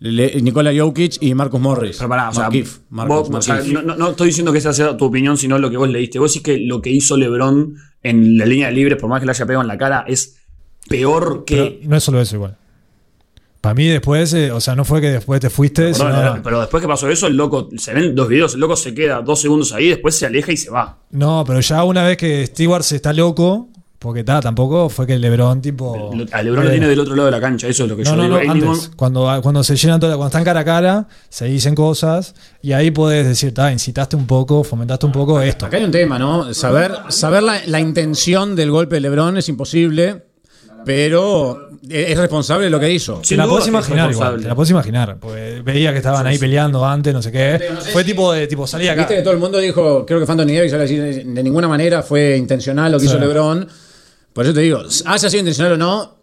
[0.00, 1.96] Le- Nikola Jokic y Marcus Morris.
[1.96, 3.72] Pero pará, o sea, Markieff, Marcus vos- o sea, Markieff.
[3.74, 6.18] no, no- no estoy diciendo que esa sea tu opinión, sino lo que vos leíste.
[6.18, 9.26] Vos decís que lo que hizo LeBron en la línea de libres, por más que
[9.26, 10.36] le haya pegado en la cara, es
[10.88, 11.56] peor que.
[11.80, 12.56] Pero no es solo eso igual.
[13.60, 16.60] Para mí después, eh, o sea, no fue que después te fuiste, Perdón, sino- pero
[16.60, 19.40] después que pasó eso, el loco, se ven dos videos, el loco se queda dos
[19.40, 20.98] segundos ahí, después se aleja y se va.
[21.12, 23.70] No, pero ya una vez que Stewart se está loco,
[24.04, 26.12] porque ta, tampoco fue que LeBron tipo...
[26.30, 28.10] A LeBron lo tiene del otro lado de la cancha, eso es lo que No,
[28.10, 28.34] yo no, digo.
[28.34, 28.54] no, antes.
[28.68, 32.72] ningún- Cuando, cuando se llenan todas, cuando están cara a cara, se dicen cosas y
[32.72, 35.64] ahí puedes decir, ta, incitaste un poco, fomentaste un poco esto.
[35.64, 36.52] Acá hay un tema, ¿no?
[36.52, 40.22] Saber, saber la, la intención del golpe de LeBron es imposible,
[40.84, 43.20] pero es es responsable de lo que hizo.
[43.22, 45.16] Sin te la puedes imaginar igual, te la puedes imaginar.
[45.18, 47.60] Porque veía que estaban ahí peleando antes, no sé qué.
[47.92, 49.02] Fue tipo de tipo salí acá.
[49.02, 52.92] Viste que todo el mundo dijo, creo que Phantom Davis de ninguna manera fue intencional
[52.92, 53.10] lo que Sí.
[53.10, 53.66] hizo LeBron.
[54.34, 56.14] Por eso te digo, haya sido intencional o no,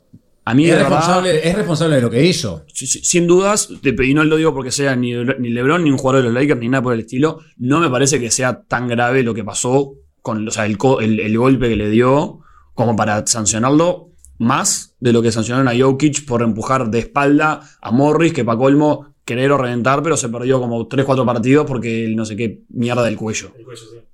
[0.44, 2.66] A mí, es verdad, responsable, es responsable de lo que hizo.
[2.74, 5.98] si- si- sin dudas, y no lo digo porque sea ni, ni LeBron, ni un
[5.98, 8.88] jugador de los Lakers, ni nada por el estilo, no me parece que sea tan
[8.88, 12.40] grave lo que pasó con o sea, el, co- el- el golpe que le dio
[12.74, 17.92] como para sancionarlo más de lo que sancionaron a Jokic por empujar de espalda a
[17.92, 22.16] Morris, que para colmo querer o reventar, pero se perdió como 3-4 partidos porque el
[22.16, 23.52] no sé qué mierda del cuello.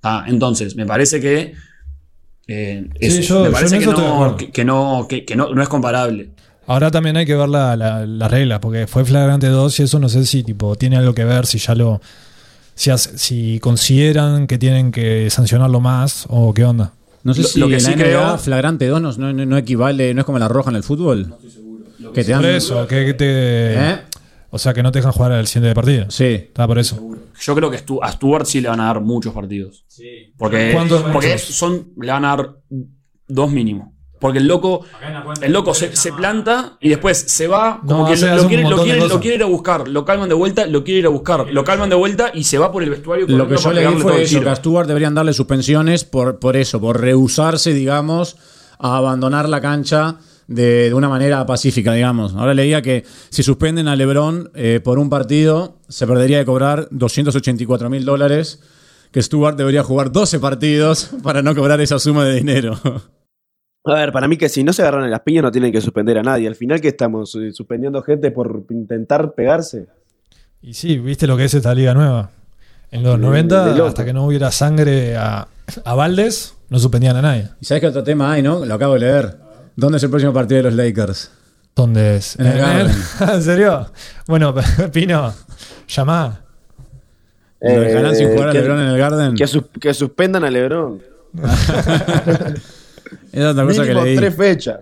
[0.02, 1.54] Ah, entonces, me parece que.
[2.48, 5.24] Eh, Sí, eso, yo- me yo parece en que, estoy no, que, que no, que,
[5.24, 6.30] que no, no es comparable.
[6.66, 9.98] Ahora también hay que ver la, la, la regla, porque fue flagrante 2 y eso
[9.98, 12.00] no sé si tipo tiene algo que ver, si ya lo.
[12.74, 16.92] Si, hace- si consideran que tienen que sancionarlo más o qué onda.
[17.24, 19.32] No sé Lo- si lo que en sí la NBA creo- flagrante 2 no, no-
[19.46, 21.34] no equivale, no es como la roja en el fútbol.
[22.14, 23.74] Que te dan, Por eso, que, que te.
[23.74, 23.98] ¿Eh?
[24.50, 26.10] O sea, que no te dejan jugar al siguiente partido.
[26.10, 26.24] Sí.
[26.24, 26.98] Está por eso.
[27.40, 29.84] Yo creo que a Stuart sí le van a dar muchos partidos.
[30.36, 31.54] Porque, ¿Cuántos porque muchos?
[31.54, 32.56] son, le van a dar
[33.26, 33.94] dos mínimo.
[34.18, 34.84] Porque el loco,
[35.42, 38.82] el loco se, se planta y después se va, como No, que lo, quiere, lo,
[38.82, 41.46] quiere, lo quiere ir a buscar, lo calman de vuelta, lo quiere ir a buscar,
[41.52, 43.26] lo calman de vuelta y se va por el vestuario.
[43.28, 46.80] Lo que yo leí fue eso, que a Stuart deberían darle suspensiones por, por eso,
[46.80, 48.36] por rehusarse, digamos,
[48.80, 50.16] a abandonar la cancha
[50.48, 52.34] de, de una manera pacífica, digamos.
[52.34, 56.88] Ahora leía que si suspenden a LeBron eh, por un partido, se perdería de cobrar
[56.90, 58.60] 284 mil dólares,
[59.12, 62.80] que Stuart debería jugar 12 partidos para no cobrar esa suma de dinero.
[63.84, 65.80] A ver, para mí que si no se agarran en las piñas no tienen que
[65.80, 66.46] suspender a nadie.
[66.48, 69.86] Al final que estamos Eh, suspendiendo gente por intentar pegarse.
[70.60, 72.30] Y sí, viste lo que es esta liga nueva.
[72.90, 73.86] En los De- 90, de loco.
[73.88, 75.46] hasta que no hubiera sangre a,
[75.84, 77.48] a Valdes, no suspendían a nadie.
[77.60, 78.64] ¿Y sabes qué otro tema hay, no?
[78.64, 79.36] Lo acabo de leer.
[79.78, 81.30] ¿Dónde es el próximo partido de los Lakers?
[81.76, 82.36] ¿Dónde es?
[82.40, 82.96] En el Garden.
[83.32, 83.86] ¿En serio?
[84.26, 84.52] Bueno,
[84.92, 85.32] Pino,
[85.86, 86.40] llamá.
[87.60, 89.34] ¿Lo dejarán sin jugar a Eh, que- LeBron en el Garden?
[89.36, 91.00] Que, sus- que suspendan a LeBron.
[93.32, 94.16] Es otra cosa que leí.
[94.16, 94.80] tres fechas.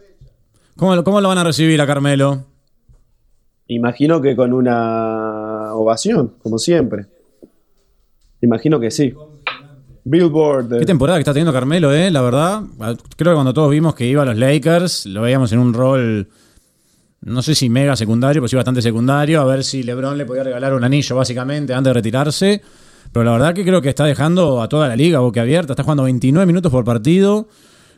[0.77, 2.45] ¿Cómo, ¿Cómo lo van a recibir a Carmelo?
[3.69, 7.07] Imagino que con una ovación, como siempre.
[8.41, 9.15] Imagino que sí.
[10.09, 10.73] Billboard.
[10.75, 12.11] eh, Qué temporada que está teniendo Carmelo, ¿eh?
[12.11, 12.63] La verdad.
[13.17, 16.29] Creo que cuando todos vimos que iba a los Lakers, lo veíamos en un rol,
[17.23, 19.41] no sé si mega secundario, pero sí bastante secundario.
[19.41, 22.63] A ver si LeBron le podía regalar un anillo, básicamente, antes de retirarse.
[23.13, 25.73] Pero la verdad que creo que está dejando a toda la liga boquiabierta.
[25.73, 27.49] Está jugando 29 minutos por partido,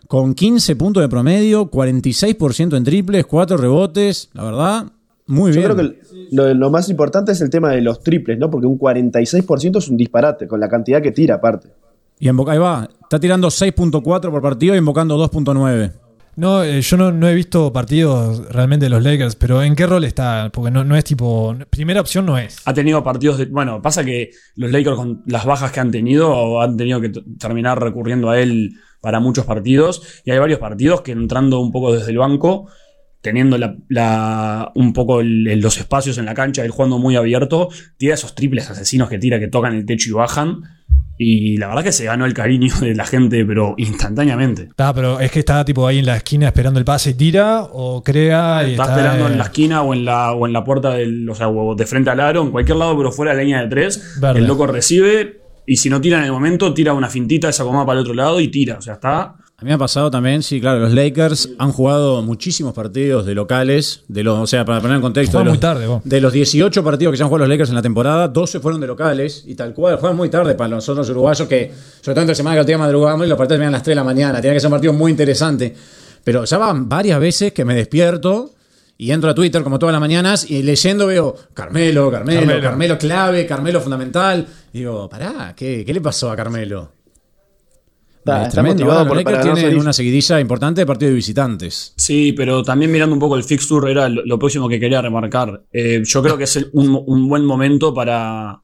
[0.07, 4.31] con 15 puntos de promedio, 46% en triples, 4 rebotes.
[4.33, 4.87] La verdad,
[5.27, 5.73] muy Yo bien.
[5.73, 5.99] creo que
[6.31, 8.51] lo, lo más importante es el tema de los triples, ¿no?
[8.51, 11.68] Porque un 46% es un disparate, con la cantidad que tira aparte.
[12.21, 12.89] Y en Boca, ahí va.
[13.03, 15.93] Está tirando 6.4 por partido y invocando 2.9.
[16.37, 19.87] No, eh, yo no, no he visto partidos realmente de los Lakers, pero ¿en qué
[19.89, 20.51] rol está?
[20.53, 21.57] Porque no, no es tipo.
[21.69, 22.59] Primera opción no es.
[22.65, 23.47] Ha tenido partidos de.
[23.47, 27.81] Bueno, pasa que los Lakers, con las bajas que han tenido, han tenido que terminar
[27.83, 30.03] recurriendo a él para muchos partidos.
[30.25, 32.69] Y hay varios partidos que entrando un poco desde el banco,
[33.21, 37.69] teniendo la, la- un poco el- los espacios en la cancha, él jugando muy abierto,
[37.97, 40.63] tira esos triples asesinos que tira, que tocan el techo y bajan.
[41.21, 44.63] Y la verdad que se ganó el cariño de la gente, pero instantáneamente.
[44.63, 47.63] Está, pero es que está tipo ahí en la esquina esperando el pase y tira,
[47.73, 48.97] o crea y Está está.
[48.97, 51.49] esperando eh, en la esquina o en la, o en la puerta del, o sea,
[51.49, 54.19] o de frente al aro, en cualquier lado, pero fuera de la línea de tres.
[54.21, 54.39] Verde.
[54.39, 57.85] El loco recibe y si no tira en el momento, tira una fintita, esa acomoda
[57.85, 58.77] para el otro lado y tira.
[58.79, 59.35] O sea, está.
[59.61, 63.35] A mí me ha pasado también, sí, claro, los Lakers han jugado muchísimos partidos de
[63.35, 66.01] locales, de los, o sea, para poner en contexto, de los, muy tarde, vos.
[66.05, 68.81] de los 18 partidos que se han jugado los Lakers en la temporada, 12 fueron
[68.81, 72.37] de locales y tal cual, juegan muy tarde para nosotros uruguayos que, sobre todo entre
[72.37, 74.40] semana que el día madrugamos y los partidos terminan a las 3 de la mañana,
[74.40, 75.75] tiene que ser un partido muy interesante.
[76.23, 78.53] Pero ya van varias veces que me despierto
[78.97, 82.99] y entro a Twitter como todas las mañanas y leyendo veo Carmelo, Carmelo, Carmelo, Carmelo.
[82.99, 84.47] clave, Carmelo fundamental.
[84.73, 86.98] Y digo, pará, ¿qué, qué le pasó a Carmelo?
[88.37, 91.95] Está, Es está motivado Ahora, por, para el- una seguidilla importante de partidos de visitantes.
[91.97, 95.64] Sí, pero también mirando un poco el fixture, era lo, lo próximo que quería remarcar.
[95.73, 98.62] Eh, yo creo que es el- un, un buen momento para.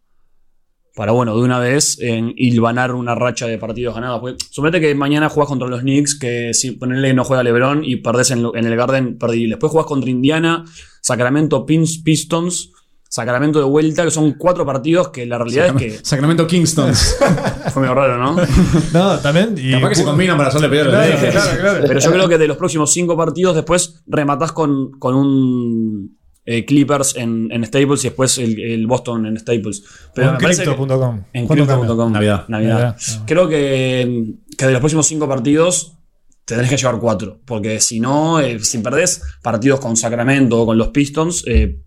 [0.97, 4.21] Para, bueno, de una vez, en hilvanar una racha de partidos ganados.
[4.21, 7.97] Porque suponete que mañana juegas contra los Knicks, que si ponerle no juega LeBron y
[7.97, 9.49] perdés en, lo- en el Garden, perdí.
[9.49, 10.65] Después juegas contra Indiana,
[11.03, 12.71] Sacramento Pins, Pistons,
[13.15, 16.05] Sacramento de vuelta, que son cuatro partidos que la realidad es que.
[16.05, 17.17] Sacramento Kingstons.
[17.73, 18.35] Fue medio raro, ¿no?
[18.93, 19.55] No, también.
[19.57, 21.85] Y, Capaz que se combinan para hacerle los Claro, claro, claro.
[21.87, 26.65] Pero yo creo que de los próximos cinco partidos, después rematás con, con un eh,
[26.65, 29.85] Clippers en, en Staples y después el, el Boston en Staples.
[30.13, 31.23] Pero en crypto.com.
[31.33, 32.13] En ¿Cuánto crypto.com.
[32.13, 32.49] Navidad.
[32.49, 32.97] Navidad.
[33.29, 35.99] Creo que, que de los próximos cinco partidos
[36.45, 37.39] te tenés que llevar cuatro.
[37.45, 41.79] Porque si no, eh, si perdés partidos con Sacramento o con los Pistons, eh,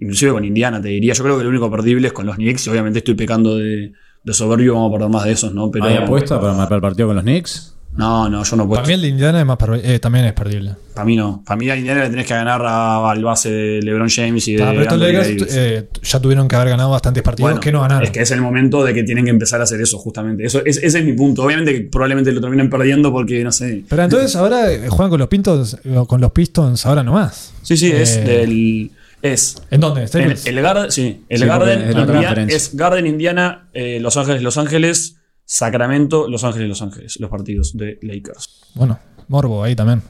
[0.00, 1.12] inclusive con Indiana, te diría.
[1.14, 2.66] Yo creo que el único perdible es con los Knicks.
[2.66, 5.70] Y obviamente estoy pecando de, de soberbio, vamos a perder más de esos, ¿no?
[5.70, 7.70] Pero, ¿Hay apuesta para, para el partido con los Knicks?
[7.96, 8.82] No, no, yo no puedo.
[8.82, 10.72] Para mí el de Indiana es más eh, también es perdible.
[10.94, 11.44] Para mí no.
[11.46, 14.54] Para mí a Indiana le tenés que ganar a- al base de LeBron James y
[14.56, 17.70] de Ah, pero estos Lakers eh, ya tuvieron que haber ganado bastantes partidos Bueno, que
[17.70, 18.02] no ganaron.
[18.02, 20.44] Es que es el momento de que tienen que empezar a hacer eso, justamente.
[20.44, 21.44] Eso, es- ese es mi punto.
[21.44, 23.84] Obviamente que probablemente lo terminen perdiendo porque, no sé.
[23.88, 27.52] Pero entonces ahora eh, juegan con los Pistons, eh, con los Pistons ahora nomás.
[27.62, 28.90] Sí, sí, es del.
[29.24, 29.56] Es.
[29.70, 30.02] ¿En dónde?
[30.02, 30.46] El, Staples?
[30.46, 34.58] el Garden, sí, el Sí, Garden, es Indiana- es Garden, Indiana, eh, Los Ángeles, Los
[34.58, 38.60] Ángeles, Sacramento, Los Ángeles, Los Ángeles, los partidos de Lakers.
[38.74, 40.02] Bueno, Morbo ahí también.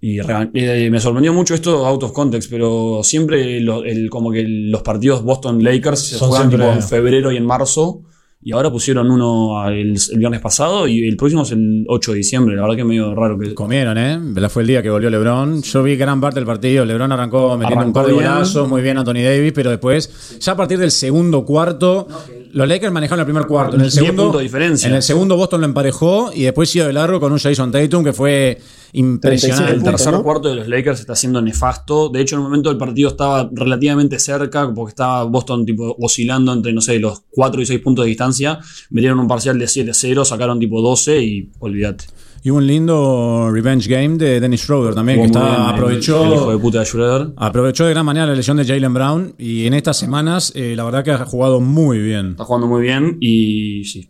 [0.00, 4.44] Y eh, me sorprendió mucho esto out of context, pero siempre lo- el- como que
[4.46, 8.02] los partidos Boston-Lakers se Son juegan siempre- tipo en febrero y en marzo.
[8.46, 12.18] Y ahora pusieron uno el, el viernes pasado y el próximo es el 8 de
[12.18, 12.54] diciembre.
[12.54, 13.52] La verdad que es medio raro que.
[13.54, 14.20] Comieron, ¿eh?
[14.48, 15.62] Fue el día que volvió LeBron.
[15.62, 16.84] Yo vi gran parte del partido.
[16.84, 20.52] LeBron arrancó metiendo Arrancó un par de golazos, muy bien Anthony Davis, pero después, ya
[20.52, 22.06] a partir del segundo cuarto,
[22.56, 23.76] los Lakers manejaron el primer cuarto.
[23.76, 24.88] En el 10 segundo, diferencia.
[24.88, 28.02] En el segundo Boston lo emparejó y después siguió de largo con un Jason Tatum
[28.02, 28.58] que fue
[28.94, 29.74] impresionante.
[29.74, 30.22] El tercer ¿no?
[30.22, 32.08] cuarto de los Lakers está siendo nefasto.
[32.08, 36.54] De hecho, en un momento el partido estaba relativamente cerca, porque estaba Boston tipo oscilando
[36.54, 38.58] entre, no sé, los 4 y 6 puntos de distancia.
[38.88, 42.06] Metieron un parcial de 7-0, sacaron tipo 12 y olvídate.
[42.46, 46.24] Y un lindo revenge game de Dennis Schroeder también, que está, aprovechó.
[46.24, 47.32] El hijo de puta de.
[47.36, 50.84] Aprovechó de gran manera la lesión de Jalen Brown y en estas semanas eh, la
[50.84, 52.30] verdad que ha jugado muy bien.
[52.30, 54.06] Está jugando muy bien y sí.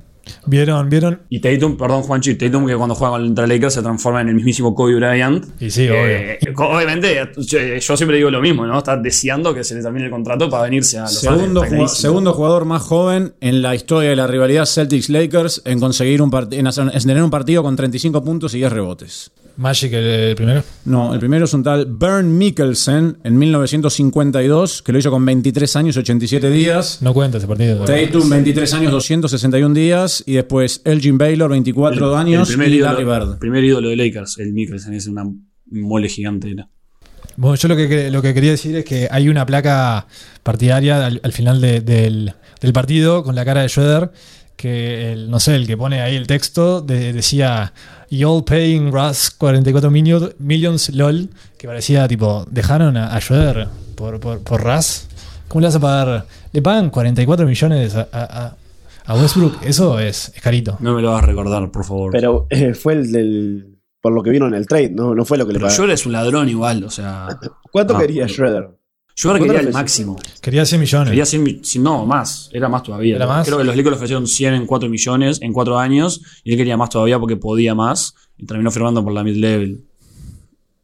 [0.47, 0.89] ¿Vieron?
[0.91, 1.21] ¿Vieron?
[1.29, 4.75] Y Tatum, perdón Juanchi, Tatum que cuando juega contra Lakers se transforma en el mismísimo
[4.75, 5.45] Kobe Bryant.
[5.61, 8.79] Y sí, Eh, obviamente, yo, yo siempre digo lo mismo, ¿no?
[8.79, 12.65] Está deseando que se le termine el contrato para venirse a Los Segundo, segundo jugador
[12.65, 17.01] más joven en la historia de la rivalidad Celtics-Lakers en conseguir un en, hacer- en
[17.03, 19.31] tener un partido con 35 puntos y 10 rebotes.
[19.57, 20.63] Magic el, el primero.
[20.85, 25.77] No, el primero es un tal Bernd Mikkelsen en 1952, que lo hizo con 23
[25.77, 26.99] años y 87 días.
[27.03, 27.85] No cuenta ese partido.
[27.85, 30.23] Tatum, 23 años, 261 días.
[30.27, 32.49] Y después Elgin Baylor, 24 años.
[32.49, 33.39] primer y ídolo, Larry Bird.
[33.39, 35.25] primer ídolo de Lakers, el Mikkelsen, es una
[35.71, 36.51] mole gigante.
[36.51, 36.69] era.
[37.39, 40.07] Bueno, yo lo que, lo que quería decir es que hay una placa
[40.43, 44.11] partidaria al, al final de- del, del partido con la cara de Schroeder
[44.57, 47.73] que el, no sé, el que pone ahí el texto de- decía
[48.11, 54.19] Y'all paying Russ 44 million- millions LOL, que parecía tipo, dejaron a, a Schroeder por,
[54.21, 55.07] por, por Russ.
[55.49, 56.27] ¿Cómo le vas a pagar?
[56.53, 58.57] Le pagan 44 millones a, a-
[59.07, 60.77] a- Westbrook, eso es, es carito.
[60.81, 62.11] No me lo vas a recordar, por favor.
[62.13, 63.73] Pero eh, fue el del.
[64.01, 65.75] Por lo que vino en el trade, no, no fue lo que le Pero pagaron.
[65.77, 67.29] Schroeder es un ladrón igual, o sea.
[67.73, 68.29] ¿Cuánto Ah, quería.
[68.29, 68.69] Schroeder?
[69.19, 70.17] Schroeder ¿Cuánto quería el máximo.
[70.43, 71.09] Quería 100 millones.
[71.09, 72.51] Quería 100 mi- si no, más.
[72.53, 73.17] Era más todavía.
[73.17, 73.47] ¿Era más?
[73.47, 76.59] Creo que los Lakers le ofrecieron 100 en 4 millones en 4 años y él
[76.59, 79.85] quería más todavía porque podía más y terminó firmando por la mid-level.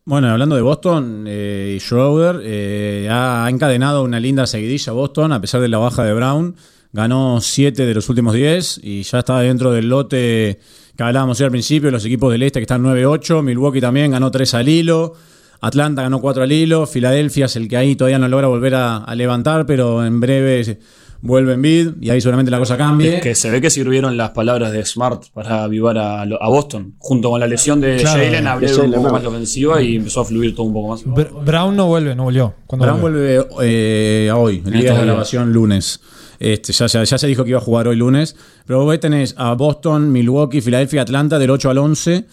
[0.05, 5.61] Bueno, hablando de Boston, eh, Schroeder eh, ha encadenado una linda seguidilla Boston a pesar
[5.61, 6.57] de la baja de Brown.
[6.95, 10.59] Ganó 7 de los últimos 10 y ya está dentro del lote
[10.97, 13.43] que hablábamos hoy al principio, los equipos del este que están 9-8.
[13.43, 15.15] Milwaukee también ganó 3 al hilo.
[15.63, 16.87] Atlanta ganó 4 al hilo.
[16.87, 20.79] Filadelfia es el que ahí todavía no logra volver a, a levantar, pero en breve
[21.25, 23.21] vuelve en bid y ahí seguramente la cosa cambie.
[23.21, 26.95] Que se ve que sirvieron las palabras de Smart para avivar a, lo- a Boston.
[26.99, 30.21] Junto con la lesión de Claro, Jalen, abrieron un poco más la ofensiva y empezó
[30.23, 31.05] a fluir todo un poco más.
[31.07, 32.55] Br- Brown no vuelve, no volvió.
[32.67, 33.39] ¿Cuándo Brown vuelve?
[33.41, 36.01] vuelve eh, a hoy, el En día de grabación lunes.
[36.41, 38.35] Este, ya, ya, ya se dijo que iba a jugar hoy lunes.
[38.67, 42.25] Pero vos tenés a Boston, Milwaukee, Filadelfia, Atlanta del 8 al 11.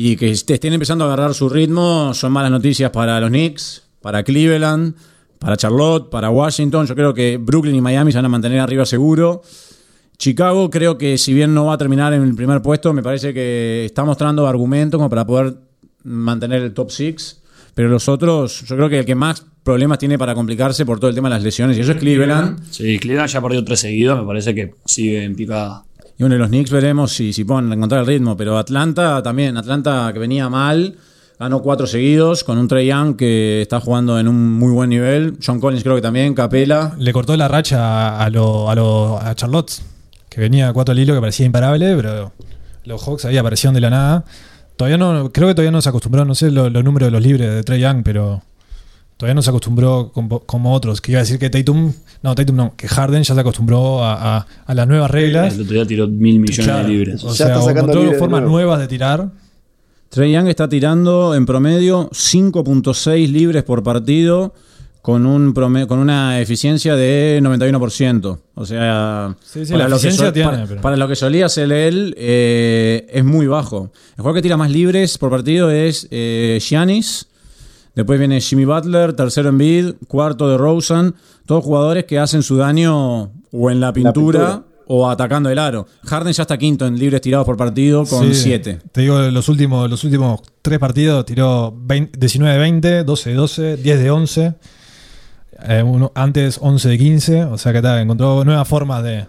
[0.00, 2.14] Y que est- estén empezando a agarrar su ritmo.
[2.14, 4.94] Son malas noticias para los Knicks, para Cleveland,
[5.40, 6.86] para Charlotte, para Washington.
[6.86, 9.42] Yo creo que Brooklyn y Miami se van a mantener arriba seguro.
[10.16, 13.32] Chicago creo que si bien no va a terminar en el primer puesto, me parece
[13.34, 15.54] que está mostrando argumentos como para poder
[16.04, 17.42] mantener el top 6.
[17.74, 21.10] Pero los otros, yo creo que el que más problemas tiene para complicarse por todo
[21.10, 22.58] el tema de las lesiones, y eso es Cleveland.
[22.70, 25.84] Sí, Cleveland ya perdió tres seguidos, me parece que sigue en picada.
[26.18, 28.36] Y bueno, los Knicks veremos si, si pueden encontrar el ritmo.
[28.36, 30.96] Pero Atlanta también, Atlanta que venía mal,
[31.38, 35.38] ganó cuatro seguidos con un Trey Young que está jugando en un muy buen nivel.
[35.44, 36.94] John Collins creo que también, Capela.
[36.98, 39.70] Le cortó la racha a, lo, a, lo- a Charlotte,
[40.28, 42.32] que venía a cuatro al hilo, que parecía imparable, pero
[42.84, 44.24] los Hawks ahí aparecieron de la nada.
[44.76, 47.48] Todavía no, creo que todavía no se acostumbró, no sé los números de los libres
[47.52, 48.42] de Trey Young, pero
[49.18, 51.02] todavía no se acostumbró como, como otros.
[51.02, 54.38] Que iba a decir que Tatum, no, Tatum no, que Harden ya se acostumbró a,
[54.38, 55.54] a- a las nuevas reglas.
[55.54, 57.22] El otro día tiró mil millones Claro, de libres.
[57.24, 58.48] O Ya sea, está encontró formas nuevo.
[58.48, 59.28] nuevas de tirar.
[60.08, 64.54] Trey Young está tirando en promedio 5.6 libres por partido
[65.02, 68.38] con un prome- con una eficiencia de 91%.
[68.54, 71.70] O sea, Sí, sí, la eficiencia sol- tiene, para, pero- para lo que solía hacer
[71.72, 73.90] él eh, es muy bajo.
[74.12, 77.26] El jugador que tira más libres por partido es eh, Giannis.
[77.98, 81.16] Después viene Jimmy Butler, tercero en bid, cuarto de Rosen.
[81.46, 84.62] Todos jugadores que hacen su daño o en la pintura, pintura.
[84.86, 85.84] o atacando el aro.
[86.04, 88.78] Harden ya está quinto en libres tirados por partido con Sí, 7.
[88.92, 94.54] Te digo, los últimos, los últimos tres partidos tiró 20 19-20, 12-12, 10 de 11.
[95.68, 97.44] eh, uno, antes 11 de 15.
[97.46, 99.26] O sea que está, encontró nuevas formas de.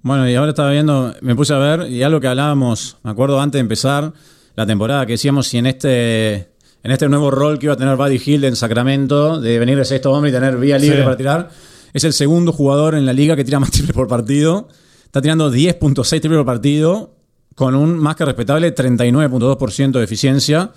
[0.00, 3.38] Bueno, y ahora estaba viendo, me puse a ver, y algo que hablábamos, me acuerdo
[3.38, 4.10] antes de empezar
[4.56, 6.49] la temporada, que decíamos si en este,
[6.82, 9.84] en este nuevo rol que iba a tener Buddy Hill en Sacramento, de venir de
[9.84, 11.02] sexto hombre y tener vía libre Sí.
[11.04, 11.50] para tirar,
[11.92, 14.68] es el segundo jugador en la liga que tira más triples por partido.
[15.04, 17.14] Está tirando 10.6 triples por partido,
[17.54, 20.70] con un más que respetable 39.2% de eficiencia,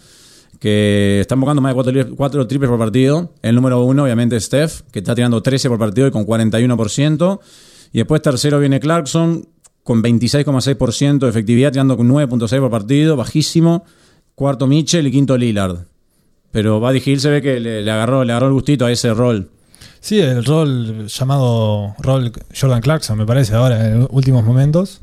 [0.59, 3.31] que está invocando más de 4, triples por partido.
[3.41, 7.39] El número uno, obviamente, es Steph, que está tirando 13 por partido y con 41%.
[7.91, 9.47] Y después tercero viene Clarkson
[9.83, 13.85] con 26,6% de efectividad, tirando con 9.6 por partido, bajísimo.
[14.35, 15.85] Cuarto Mitchell y quinto Lillard.
[16.53, 19.13] Pero Buddy Hill se ve que le, le agarró, le agarró el gustito a ese
[19.13, 19.49] rol.
[19.99, 25.01] Sí, el rol llamado rol Jordan Clarkson, me parece, ahora, en últimos momentos.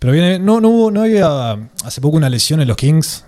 [0.00, 0.38] Pero viene.
[0.38, 1.52] No, no hubo, no había
[1.84, 3.24] hace poco una lesión en los Kings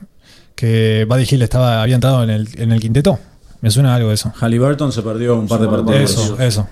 [0.54, 3.18] que Buddy Hill estaba, había entrado en el, en el quinteto.
[3.60, 4.32] Me suena algo de eso.
[4.40, 6.10] Halliburton se perdió un par de partidos.
[6.10, 6.68] Eso, eso.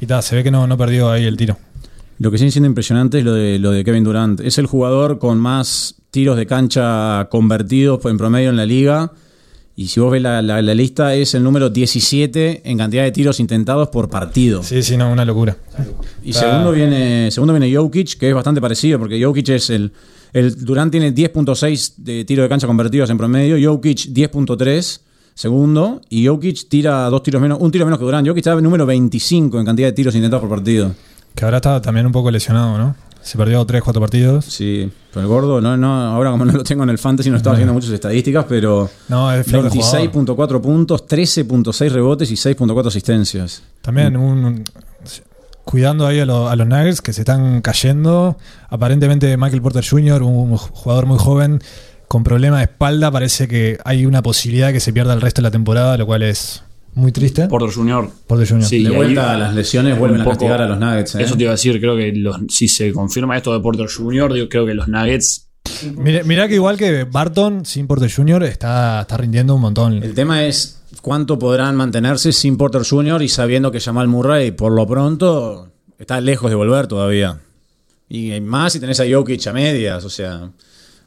[0.00, 1.56] Y ta, se ve que no, no perdió ahí el tiro.
[2.18, 4.40] Lo que sigue siendo impresionante es lo de, lo de Kevin Durant.
[4.40, 9.12] Es el jugador con más tiros de cancha convertidos en promedio en la liga.
[9.80, 13.12] Y si vos ves la, la- la lista, es el número 17 en cantidad de
[13.12, 14.62] tiros intentados por partido.
[14.64, 15.56] Sí, sí, no, una locura.
[16.24, 19.92] Y Está- segundo viene, segundo viene Jokic, que es bastante parecido, porque Jokic es el.
[20.32, 25.00] el Durant tiene 10.6 de tiro de cancha convertidos en promedio, Jokic 10.3,
[25.34, 28.26] segundo, y Jokic tira dos tiros menos, un tiro menos que Durant.
[28.26, 30.92] Jokic está número 25 en cantidad de tiros intentados por partido.
[31.36, 32.96] Que ahora está también un poco lesionado, ¿no?
[33.28, 34.44] Se perdió 3, 4 partidos.
[34.46, 37.36] Sí, pero el gordo, no, no, ahora como no lo tengo en el fantasy, no
[37.36, 40.00] estaba haciendo muchas estadísticas, pero No, es flor de jugador.
[40.12, 43.62] 26.4 puntos, 13.6 rebotes y 6.4 asistencias.
[43.82, 44.64] También un, un-
[45.64, 48.36] cuidando ahí a, lo- a los Nuggets que se están cayendo.
[48.70, 51.60] Aparentemente Michael Porter Jr., un jugador muy joven
[52.08, 55.48] con problema de espalda, parece que hay una posibilidad que se pierda el resto de
[55.48, 56.62] la temporada, lo cual es
[56.94, 57.46] muy triste.
[57.48, 58.08] Porter Jr.
[58.26, 58.64] Porter Jr.
[58.64, 61.14] Sí, de vuelta ahí- las lesiones vuelven a castigar a los Nuggets.
[61.14, 61.22] ¿eh?
[61.22, 64.32] Eso te iba a decir, creo que los, si se confirma esto de Porter Jr.,
[64.32, 65.44] digo, creo que los Nuggets
[65.96, 68.42] Mira, mira que igual que Barton sin Porter Jr.
[68.44, 70.02] está, está rindiendo un montón.
[70.02, 73.22] El tema es cuánto podrán mantenerse sin Porter Jr.
[73.22, 77.38] y sabiendo que Jamal Murray por lo pronto está lejos de volver todavía.
[78.08, 80.50] Y más si tenés a Jokic a medias, o sea,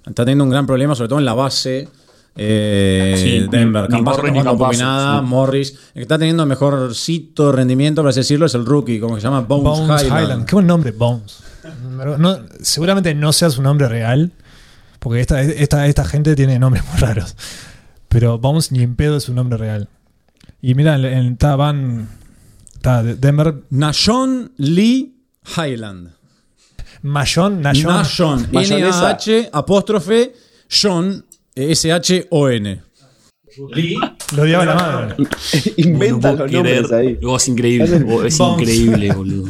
[0.06, 1.88] está teniendo un gran problema, sobre todo en la base.
[2.36, 5.26] Eh, Sí, Denver, ni Campazzo Morris ni no jugando Campazzo, nada, sí.
[5.26, 5.70] Morris.
[5.72, 9.42] El que está teniendo mejorcito rendimiento, por así decirlo, es el rookie, como se llama
[9.42, 10.22] Bones, Bones Highland.
[10.24, 10.46] Highland.
[10.46, 11.38] Qué buen nombre, Bones.
[12.18, 14.32] No- seguramente no sea su nombre real,
[15.00, 17.36] porque esta, esta, esta gente tiene nombres muy raros.
[18.08, 19.90] Pero Bones ni en pedo es su nombre real.
[20.62, 22.08] Y mira, en- en- está Van.
[22.76, 23.56] Está de- Denver.
[23.70, 25.16] Nashon Lee
[25.58, 26.12] Highland.
[27.04, 27.62] Mayon.
[27.62, 29.00] Nashon, Mayonesa.
[29.12, 30.34] N-A-H, apóstrofe,
[30.70, 31.26] John,
[31.70, 32.82] S-H-O-N.
[34.36, 35.16] Lo odiaba la madre.
[35.78, 37.20] Inventan no los nombres ahí.
[37.36, 37.86] Es increíble,
[38.26, 39.49] es increíble, boludo.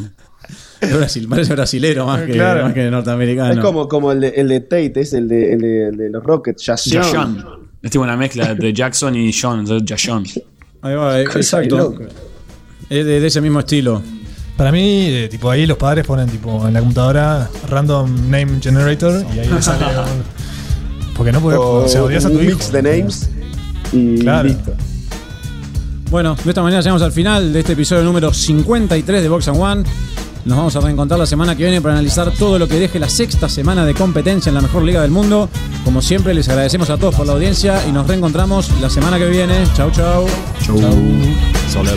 [0.80, 2.64] Es Brasil, parece brasilero más que, Claro.
[2.64, 3.54] más que norteamericano.
[3.54, 6.10] Es como, como el, de, el de Tate, es el de, el de, el de
[6.10, 7.04] los Rockets, Jason.
[7.04, 7.46] Jashan.
[7.84, 10.24] Es tipo una mezcla de Jackson y John, entonces Jashan.
[10.82, 11.96] Ahí va, eh, exacto.
[12.90, 14.02] Es de, de ese mismo estilo.
[14.58, 19.24] Para mí, eh, tipo ahí los padres ponen tipo en la computadora random name generator
[19.36, 20.41] y ahí le sale un-
[21.16, 21.60] Porque no puedes.
[21.60, 22.52] O O sea, odias a tu un hijo.
[22.58, 23.30] mix de names
[23.94, 24.48] y Claro.
[24.48, 24.74] listo.
[26.10, 29.60] Bueno, de esta manera llegamos al final de este episodio número 53 de Box and
[29.62, 29.84] One.
[30.44, 33.08] Nos vamos a reencontrar la semana que viene para analizar todo lo que deje la
[33.08, 35.48] sexta semana de competencia en la mejor liga del mundo.
[35.86, 39.28] Como siempre, les agradecemos a todos por la audiencia y nos reencontramos la semana que
[39.30, 39.54] viene.
[39.76, 40.26] Chau, chau.
[40.66, 41.92] Sur le